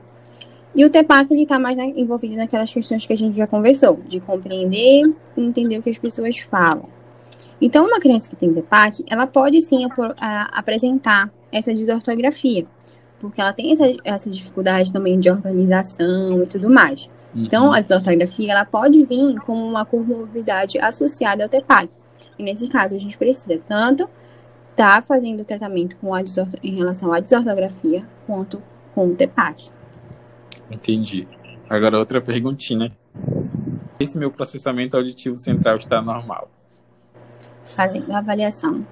E 0.74 0.84
o 0.84 0.90
TEPAC 0.90 1.32
ele 1.32 1.44
está 1.44 1.58
mais 1.58 1.74
né, 1.74 1.90
envolvido 1.96 2.36
naquelas 2.36 2.70
questões 2.70 3.06
que 3.06 3.12
a 3.14 3.16
gente 3.16 3.34
já 3.34 3.46
conversou, 3.46 3.98
de 4.06 4.20
compreender 4.20 5.04
e 5.34 5.40
entender 5.40 5.78
o 5.78 5.82
que 5.82 5.88
as 5.88 5.96
pessoas 5.96 6.38
falam. 6.38 6.86
Então, 7.58 7.86
uma 7.86 7.98
criança 7.98 8.28
que 8.28 8.36
tem 8.36 8.52
TEPAC, 8.52 9.02
ela 9.08 9.26
pode 9.26 9.62
sim 9.62 9.88
apresentar 10.52 11.32
essa 11.50 11.72
desortografia, 11.72 12.66
porque 13.18 13.40
ela 13.40 13.54
tem 13.54 13.72
essa, 13.72 13.84
essa 14.04 14.28
dificuldade 14.28 14.92
também 14.92 15.18
de 15.18 15.30
organização 15.30 16.42
e 16.42 16.46
tudo 16.46 16.68
mais. 16.68 17.08
Então, 17.36 17.72
a 17.72 17.80
desortografia 17.80 18.52
ela 18.52 18.64
pode 18.64 19.04
vir 19.04 19.36
como 19.40 19.66
uma 19.66 19.84
comorbidade 19.84 20.78
associada 20.78 21.42
ao 21.42 21.48
TEPAC. 21.48 21.90
E 22.38 22.42
nesse 22.42 22.68
caso, 22.68 22.96
a 22.96 22.98
gente 22.98 23.18
precisa 23.18 23.60
tanto 23.66 24.08
estar 24.70 24.96
tá 24.96 25.02
fazendo 25.02 25.40
o 25.40 25.44
tratamento 25.44 25.96
com 25.96 26.14
a 26.14 26.22
em 26.62 26.76
relação 26.76 27.12
à 27.12 27.20
desortografia 27.20 28.06
quanto 28.26 28.62
com 28.94 29.08
o 29.08 29.14
TEPAC. 29.14 29.70
Entendi. 30.70 31.28
Agora, 31.68 31.98
outra 31.98 32.20
perguntinha. 32.20 32.90
Esse 33.98 34.18
meu 34.18 34.30
processamento 34.30 34.96
auditivo 34.96 35.38
central 35.38 35.76
está 35.76 36.02
normal? 36.02 36.50
Fazendo 37.64 38.12
a 38.12 38.18
avaliação 38.18 38.86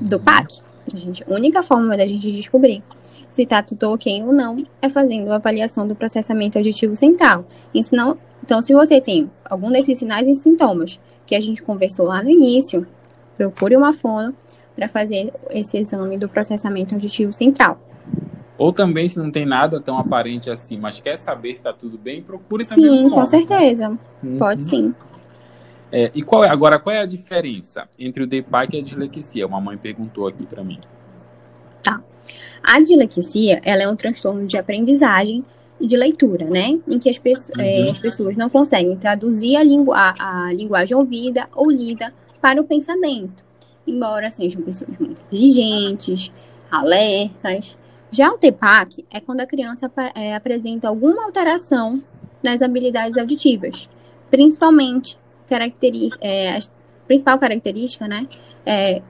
do 0.00 0.20
PAC. 0.20 0.60
A, 0.92 0.96
gente, 0.96 1.24
a 1.28 1.34
única 1.34 1.62
forma 1.62 1.96
da 1.96 2.06
gente 2.06 2.32
descobrir 2.32 2.82
se 3.30 3.42
está 3.42 3.62
tudo 3.62 3.90
ok 3.90 4.22
ou 4.22 4.32
não 4.32 4.64
é 4.82 4.88
fazendo 4.88 5.30
a 5.30 5.36
avaliação 5.36 5.86
do 5.86 5.94
processamento 5.94 6.58
auditivo 6.58 6.96
central. 6.96 7.44
Não, 7.92 8.18
então, 8.42 8.60
se 8.62 8.72
você 8.72 9.00
tem 9.00 9.30
algum 9.44 9.70
desses 9.70 9.98
sinais 9.98 10.26
e 10.26 10.34
sintomas 10.34 10.98
que 11.26 11.34
a 11.34 11.40
gente 11.40 11.62
conversou 11.62 12.06
lá 12.06 12.22
no 12.22 12.30
início, 12.30 12.86
procure 13.36 13.76
uma 13.76 13.92
fono 13.92 14.34
para 14.74 14.88
fazer 14.88 15.32
esse 15.50 15.78
exame 15.78 16.16
do 16.16 16.28
processamento 16.28 16.94
auditivo 16.94 17.32
central. 17.32 17.78
Ou 18.58 18.72
também, 18.72 19.08
se 19.08 19.18
não 19.18 19.30
tem 19.30 19.46
nada 19.46 19.80
tão 19.80 19.98
aparente 19.98 20.50
assim, 20.50 20.78
mas 20.78 21.00
quer 21.00 21.16
saber 21.16 21.54
se 21.54 21.60
está 21.60 21.72
tudo 21.72 21.96
bem, 21.96 22.22
procure 22.22 22.64
também. 22.66 22.84
Sim, 22.84 23.08
com 23.08 23.24
certeza. 23.24 23.98
Uhum. 24.22 24.38
Pode 24.38 24.62
sim. 24.62 24.94
É, 25.92 26.10
e 26.14 26.22
qual 26.22 26.44
é, 26.44 26.48
agora, 26.48 26.78
qual 26.78 26.94
é 26.94 27.00
a 27.00 27.06
diferença 27.06 27.88
entre 27.98 28.22
o 28.22 28.26
DEPAC 28.26 28.76
e 28.76 28.80
a 28.80 28.82
dislexia? 28.82 29.46
Uma 29.46 29.60
mãe 29.60 29.76
perguntou 29.76 30.26
aqui 30.26 30.46
para 30.46 30.62
mim. 30.62 30.78
Tá. 31.82 32.00
A 32.62 32.80
dislexia, 32.80 33.60
ela 33.64 33.82
é 33.82 33.88
um 33.88 33.96
transtorno 33.96 34.46
de 34.46 34.56
aprendizagem 34.56 35.44
e 35.80 35.86
de 35.86 35.96
leitura, 35.96 36.44
né? 36.44 36.78
Em 36.86 36.98
que 36.98 37.08
as, 37.08 37.18
pe 37.18 37.32
uhum. 37.32 37.60
é, 37.60 37.90
as 37.90 37.98
pessoas 37.98 38.36
não 38.36 38.48
conseguem 38.48 38.96
traduzir 38.96 39.56
a, 39.56 39.62
lingu 39.62 39.92
a, 39.92 40.14
a 40.18 40.52
linguagem 40.52 40.96
ouvida 40.96 41.48
ou 41.54 41.70
lida 41.70 42.12
para 42.40 42.60
o 42.60 42.64
pensamento. 42.64 43.44
Embora 43.86 44.30
sejam 44.30 44.62
pessoas 44.62 44.96
muito 44.98 45.20
inteligentes, 45.22 46.30
alertas. 46.70 47.76
Já 48.12 48.30
o 48.30 48.38
TEPAC 48.38 49.04
é 49.10 49.20
quando 49.20 49.40
a 49.40 49.46
criança 49.46 49.90
é, 50.14 50.34
apresenta 50.34 50.88
alguma 50.88 51.24
alteração 51.24 52.02
nas 52.42 52.62
habilidades 52.62 53.16
auditivas, 53.16 53.88
principalmente 54.30 55.18
é, 56.20 56.56
a 56.56 56.60
principal 57.06 57.38
característica, 57.38 58.06
né, 58.06 58.26
é 58.64 59.02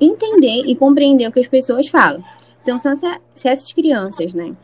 entender 0.00 0.64
e 0.66 0.74
compreender 0.74 1.28
o 1.28 1.32
que 1.32 1.40
as 1.40 1.48
pessoas 1.48 1.88
falam. 1.88 2.22
Então, 2.62 2.78
se, 2.78 2.88
se 3.34 3.48
essas 3.48 3.72
crianças, 3.72 4.32
né, 4.34 4.54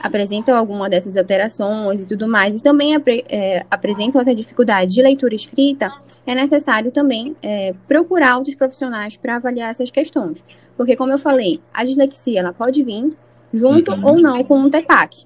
apresentam 0.00 0.56
alguma 0.56 0.88
dessas 0.88 1.16
alterações 1.16 2.02
e 2.02 2.06
tudo 2.06 2.26
mais, 2.26 2.58
e 2.58 2.62
também 2.62 2.94
apre, 2.94 3.24
é, 3.28 3.64
apresentam 3.70 4.20
essa 4.20 4.34
dificuldade 4.34 4.94
de 4.94 5.02
leitura 5.02 5.34
escrita, 5.34 5.92
é 6.26 6.34
necessário 6.34 6.90
também 6.90 7.36
é, 7.42 7.74
procurar 7.86 8.36
outros 8.36 8.54
profissionais 8.54 9.16
para 9.16 9.36
avaliar 9.36 9.70
essas 9.70 9.90
questões. 9.90 10.42
Porque, 10.76 10.96
como 10.96 11.12
eu 11.12 11.18
falei, 11.18 11.60
a 11.74 11.84
dislexia 11.84 12.40
ela 12.40 12.52
pode 12.52 12.82
vir 12.82 13.14
junto 13.52 13.92
uhum. 13.92 14.06
ou 14.06 14.18
não 14.18 14.42
com 14.42 14.58
um 14.58 14.70
TEPAC. 14.70 15.24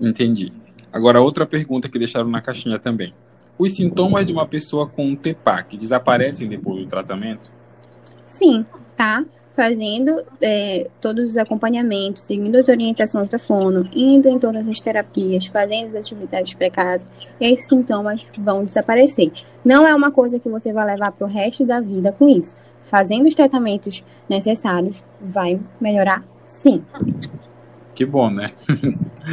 Entendi. 0.00 0.52
Agora, 0.92 1.20
outra 1.20 1.46
pergunta 1.46 1.88
que 1.88 1.98
deixaram 1.98 2.28
na 2.28 2.40
caixinha 2.40 2.78
também. 2.78 3.12
Os 3.58 3.74
sintomas 3.74 4.26
de 4.26 4.32
uma 4.32 4.46
pessoa 4.46 4.86
com 4.86 5.06
um 5.06 5.16
TEPAC 5.16 5.76
desaparecem 5.76 6.48
depois 6.48 6.80
do 6.80 6.86
tratamento? 6.86 7.50
Sim, 8.24 8.64
tá? 8.96 9.24
Fazendo 9.54 10.22
é, 10.40 10.88
todos 11.00 11.30
os 11.30 11.36
acompanhamentos, 11.36 12.22
seguindo 12.22 12.54
as 12.54 12.68
orientações 12.68 13.28
da 13.28 13.38
fono, 13.38 13.88
indo 13.92 14.28
em 14.28 14.38
todas 14.38 14.68
as 14.68 14.78
terapias, 14.78 15.46
fazendo 15.46 15.88
as 15.88 15.94
atividades 15.96 16.56
casa, 16.72 17.08
esses 17.40 17.66
sintomas 17.66 18.24
vão 18.38 18.64
desaparecer. 18.64 19.32
Não 19.64 19.84
é 19.84 19.92
uma 19.92 20.12
coisa 20.12 20.38
que 20.38 20.48
você 20.48 20.72
vai 20.72 20.86
levar 20.86 21.10
para 21.10 21.26
o 21.26 21.30
resto 21.30 21.66
da 21.66 21.80
vida 21.80 22.12
com 22.12 22.28
isso. 22.28 22.54
Fazendo 22.84 23.26
os 23.26 23.34
tratamentos 23.34 24.04
necessários, 24.28 25.02
vai 25.20 25.60
melhorar 25.80 26.24
sim. 26.46 26.82
Que 27.94 28.06
bom, 28.06 28.30
né? 28.30 28.52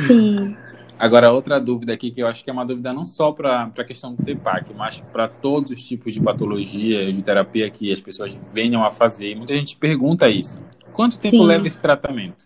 Sim. 0.08 0.56
Agora, 0.98 1.32
outra 1.32 1.60
dúvida 1.60 1.94
aqui, 1.94 2.10
que 2.10 2.22
eu 2.22 2.28
acho 2.28 2.44
que 2.44 2.50
é 2.50 2.54
uma 2.54 2.66
dúvida 2.66 2.94
não 2.94 3.04
só 3.04 3.32
para 3.32 3.72
a 3.78 3.84
questão 3.84 4.14
do 4.14 4.24
TEPAC, 4.24 4.74
mas 4.74 5.02
para 5.12 5.28
todos 5.28 5.72
os 5.72 5.84
tipos 5.84 6.14
de 6.14 6.22
patologia, 6.22 7.12
de 7.12 7.22
terapia 7.22 7.70
que 7.70 7.92
as 7.92 8.00
pessoas 8.00 8.40
venham 8.54 8.84
a 8.84 8.90
fazer. 8.90 9.32
E 9.32 9.36
muita 9.36 9.54
gente 9.54 9.76
pergunta 9.76 10.30
isso. 10.30 10.60
Quanto 10.94 11.20
tempo 11.20 11.36
Sim. 11.36 11.46
leva 11.46 11.68
esse 11.68 11.80
tratamento? 11.80 12.46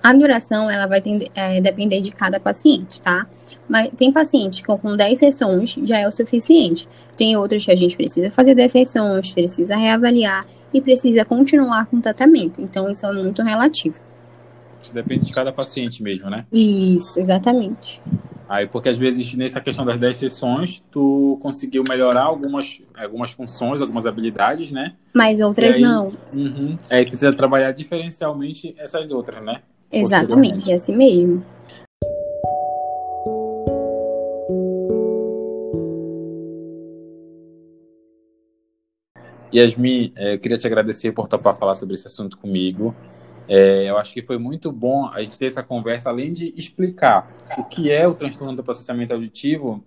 A 0.00 0.12
duração, 0.12 0.70
ela 0.70 0.86
vai 0.86 1.02
é, 1.34 1.60
depender 1.60 2.00
de 2.00 2.12
cada 2.12 2.38
paciente, 2.38 3.00
tá? 3.00 3.26
Mas 3.68 3.88
tem 3.96 4.12
paciente 4.12 4.62
que 4.62 4.76
com 4.76 4.94
10 4.94 5.18
sessões 5.18 5.74
já 5.82 5.98
é 5.98 6.06
o 6.06 6.12
suficiente. 6.12 6.86
Tem 7.16 7.36
outros 7.36 7.64
que 7.64 7.72
a 7.72 7.76
gente 7.76 7.96
precisa 7.96 8.30
fazer 8.30 8.54
10 8.54 8.70
sessões, 8.70 9.32
precisa 9.32 9.76
reavaliar 9.76 10.46
e 10.72 10.80
precisa 10.80 11.24
continuar 11.24 11.86
com 11.86 11.96
o 11.96 12.00
tratamento. 12.00 12.60
Então, 12.60 12.90
isso 12.90 13.06
é 13.06 13.12
muito 13.12 13.42
relativo. 13.42 13.98
Isso 14.84 14.92
depende 14.92 15.24
de 15.24 15.32
cada 15.32 15.50
paciente 15.50 16.02
mesmo, 16.02 16.28
né? 16.28 16.44
Isso, 16.52 17.18
exatamente. 17.18 18.02
Aí, 18.46 18.66
porque 18.66 18.90
às 18.90 18.98
vezes 18.98 19.32
nessa 19.32 19.58
questão 19.58 19.82
das 19.86 19.98
10 19.98 20.16
sessões, 20.16 20.84
tu 20.90 21.38
conseguiu 21.40 21.82
melhorar 21.88 22.24
algumas, 22.24 22.82
algumas 22.94 23.30
funções, 23.30 23.80
algumas 23.80 24.04
habilidades, 24.04 24.70
né? 24.70 24.94
Mas 25.14 25.40
outras 25.40 25.76
aí, 25.76 25.80
não. 25.80 26.12
Uhum, 26.30 26.76
aí 26.90 27.06
precisa 27.06 27.32
trabalhar 27.32 27.72
diferencialmente 27.72 28.74
essas 28.76 29.10
outras, 29.10 29.42
né? 29.42 29.62
Exatamente, 29.90 30.70
é 30.70 30.74
assim 30.74 30.94
mesmo. 30.94 31.42
Yasmin, 39.54 40.12
eh, 40.16 40.34
eu 40.34 40.38
queria 40.38 40.58
te 40.58 40.66
agradecer 40.66 41.12
por 41.12 41.28
topar 41.28 41.54
falar 41.54 41.76
sobre 41.76 41.94
esse 41.94 42.06
assunto 42.06 42.36
comigo. 42.36 42.94
É, 43.48 43.88
eu 43.88 43.98
acho 43.98 44.12
que 44.12 44.22
foi 44.22 44.38
muito 44.38 44.72
bom 44.72 45.06
a 45.06 45.22
gente 45.22 45.38
ter 45.38 45.46
essa 45.46 45.62
conversa, 45.62 46.08
além 46.08 46.32
de 46.32 46.52
explicar 46.56 47.30
o 47.58 47.64
que 47.64 47.90
é 47.90 48.06
o 48.06 48.14
transtorno 48.14 48.56
do 48.56 48.64
processamento 48.64 49.12
auditivo, 49.12 49.84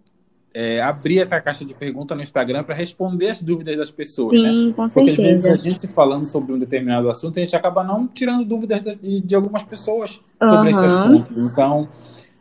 é, 0.53 0.81
abrir 0.81 1.19
essa 1.19 1.39
caixa 1.39 1.63
de 1.63 1.73
pergunta 1.73 2.15
no 2.15 2.21
Instagram 2.23 2.63
para 2.63 2.73
responder 2.73 3.29
as 3.29 3.41
dúvidas 3.41 3.77
das 3.77 3.91
pessoas. 3.91 4.33
Sim, 4.35 4.67
né? 4.67 4.73
com 4.73 4.89
certeza. 4.89 5.15
Porque 5.15 5.29
às 5.29 5.43
vezes 5.43 5.59
a 5.59 5.69
gente 5.69 5.87
falando 5.87 6.25
sobre 6.25 6.53
um 6.53 6.59
determinado 6.59 7.09
assunto, 7.09 7.37
a 7.37 7.41
gente 7.41 7.55
acaba 7.55 7.83
não 7.83 8.07
tirando 8.07 8.43
dúvidas 8.43 8.97
de, 8.97 9.21
de 9.21 9.35
algumas 9.35 9.63
pessoas 9.63 10.19
sobre 10.41 10.57
uhum. 10.57 10.67
esse 10.67 10.85
assunto. 10.85 11.39
Então, 11.39 11.87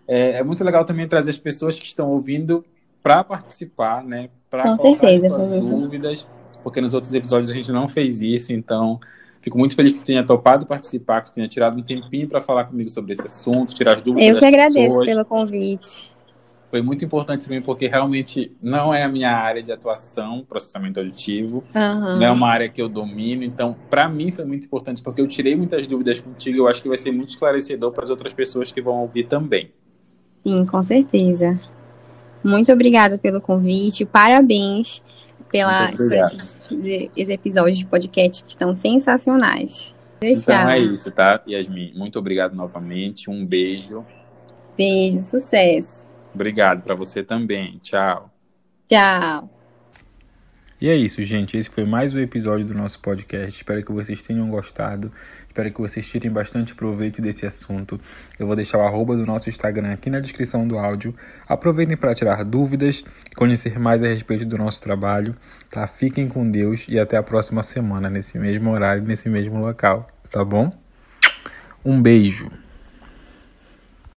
é, 0.08 0.38
é, 0.38 0.42
muito 0.42 0.64
legal 0.64 0.84
também 0.84 1.06
trazer 1.06 1.30
as 1.30 1.38
pessoas 1.38 1.78
que 1.78 1.86
estão 1.86 2.08
ouvindo 2.08 2.64
para 3.02 3.22
participar, 3.22 4.02
né? 4.02 4.30
Para 4.48 4.76
colocar 4.76 5.06
certeza, 5.06 5.28
suas 5.28 5.64
dúvidas, 5.64 6.28
porque 6.62 6.80
nos 6.80 6.94
outros 6.94 7.12
episódios 7.12 7.50
a 7.50 7.54
gente 7.54 7.70
não 7.70 7.86
fez 7.86 8.22
isso, 8.22 8.52
então 8.52 8.98
Fico 9.40 9.58
muito 9.58 9.76
feliz 9.76 9.98
que 9.98 10.04
tenha 10.04 10.24
topado 10.24 10.66
participar, 10.66 11.22
que 11.22 11.32
tenha 11.32 11.48
tirado 11.48 11.78
um 11.78 11.82
tempinho 11.82 12.28
para 12.28 12.40
falar 12.40 12.64
comigo 12.64 12.90
sobre 12.90 13.12
esse 13.12 13.26
assunto, 13.26 13.74
tirar 13.74 13.96
as 13.96 14.02
dúvidas. 14.02 14.28
Eu 14.28 14.38
que 14.38 14.44
agradeço 14.44 14.86
pessoas. 14.86 15.06
pelo 15.06 15.24
convite. 15.24 16.16
Foi 16.68 16.82
muito 16.82 17.04
importante 17.04 17.46
para 17.46 17.54
mim, 17.54 17.62
porque 17.62 17.86
realmente 17.86 18.52
não 18.60 18.92
é 18.92 19.04
a 19.04 19.08
minha 19.08 19.30
área 19.30 19.62
de 19.62 19.70
atuação, 19.70 20.44
processamento 20.48 20.98
auditivo. 20.98 21.62
Uhum. 21.74 22.18
Não 22.18 22.22
é 22.24 22.30
uma 22.30 22.48
área 22.48 22.68
que 22.68 22.82
eu 22.82 22.88
domino. 22.88 23.44
Então, 23.44 23.76
para 23.88 24.08
mim 24.08 24.32
foi 24.32 24.44
muito 24.44 24.64
importante, 24.64 25.00
porque 25.00 25.20
eu 25.20 25.28
tirei 25.28 25.54
muitas 25.54 25.86
dúvidas 25.86 26.20
contigo. 26.20 26.58
Eu 26.58 26.68
acho 26.68 26.82
que 26.82 26.88
vai 26.88 26.96
ser 26.96 27.12
muito 27.12 27.28
esclarecedor 27.28 27.92
para 27.92 28.02
as 28.02 28.10
outras 28.10 28.34
pessoas 28.34 28.72
que 28.72 28.82
vão 28.82 29.00
ouvir 29.00 29.28
também. 29.28 29.70
Sim, 30.42 30.66
com 30.66 30.82
certeza. 30.82 31.58
Muito 32.42 32.70
obrigada 32.72 33.16
pelo 33.16 33.40
convite. 33.40 34.04
Parabéns 34.04 35.02
pela, 35.56 35.92
por 35.92 36.12
esses, 36.12 36.62
esses, 36.70 37.28
episódios 37.28 37.78
de 37.78 37.86
podcast 37.86 38.44
que 38.44 38.50
estão 38.50 38.74
sensacionais. 38.74 39.96
Deixar. 40.20 40.62
Então 40.62 40.70
é 40.70 40.78
isso, 40.78 41.10
tá, 41.10 41.42
Yasmin? 41.46 41.92
Muito 41.94 42.18
obrigado 42.18 42.54
novamente. 42.54 43.30
Um 43.30 43.44
beijo. 43.44 44.04
Beijo, 44.76 45.20
sucesso. 45.22 46.06
Obrigado 46.34 46.82
para 46.82 46.94
você 46.94 47.22
também. 47.22 47.78
Tchau. 47.82 48.30
Tchau. 48.88 49.50
E 50.78 50.90
é 50.90 50.94
isso, 50.94 51.22
gente. 51.22 51.56
Esse 51.56 51.70
foi 51.70 51.84
mais 51.84 52.12
um 52.12 52.18
episódio 52.18 52.66
do 52.66 52.74
nosso 52.74 53.00
podcast. 53.00 53.56
Espero 53.56 53.82
que 53.82 53.92
vocês 53.92 54.22
tenham 54.22 54.48
gostado. 54.50 55.10
Espero 55.56 55.72
que 55.72 55.80
vocês 55.80 56.06
tirem 56.06 56.30
bastante 56.30 56.74
proveito 56.74 57.22
desse 57.22 57.46
assunto. 57.46 57.98
Eu 58.38 58.46
vou 58.46 58.54
deixar 58.54 58.76
o 58.76 58.82
arroba 58.82 59.16
do 59.16 59.24
nosso 59.24 59.48
Instagram 59.48 59.90
aqui 59.90 60.10
na 60.10 60.20
descrição 60.20 60.68
do 60.68 60.78
áudio. 60.78 61.14
Aproveitem 61.48 61.96
para 61.96 62.14
tirar 62.14 62.44
dúvidas, 62.44 63.02
conhecer 63.34 63.78
mais 63.78 64.02
a 64.02 64.06
respeito 64.06 64.44
do 64.44 64.58
nosso 64.58 64.82
trabalho. 64.82 65.34
Tá? 65.70 65.86
Fiquem 65.86 66.28
com 66.28 66.50
Deus 66.50 66.84
e 66.90 67.00
até 67.00 67.16
a 67.16 67.22
próxima 67.22 67.62
semana, 67.62 68.10
nesse 68.10 68.38
mesmo 68.38 68.70
horário, 68.70 69.02
nesse 69.02 69.30
mesmo 69.30 69.58
local. 69.58 70.06
Tá 70.30 70.44
bom? 70.44 70.70
Um 71.82 72.02
beijo. 72.02 72.50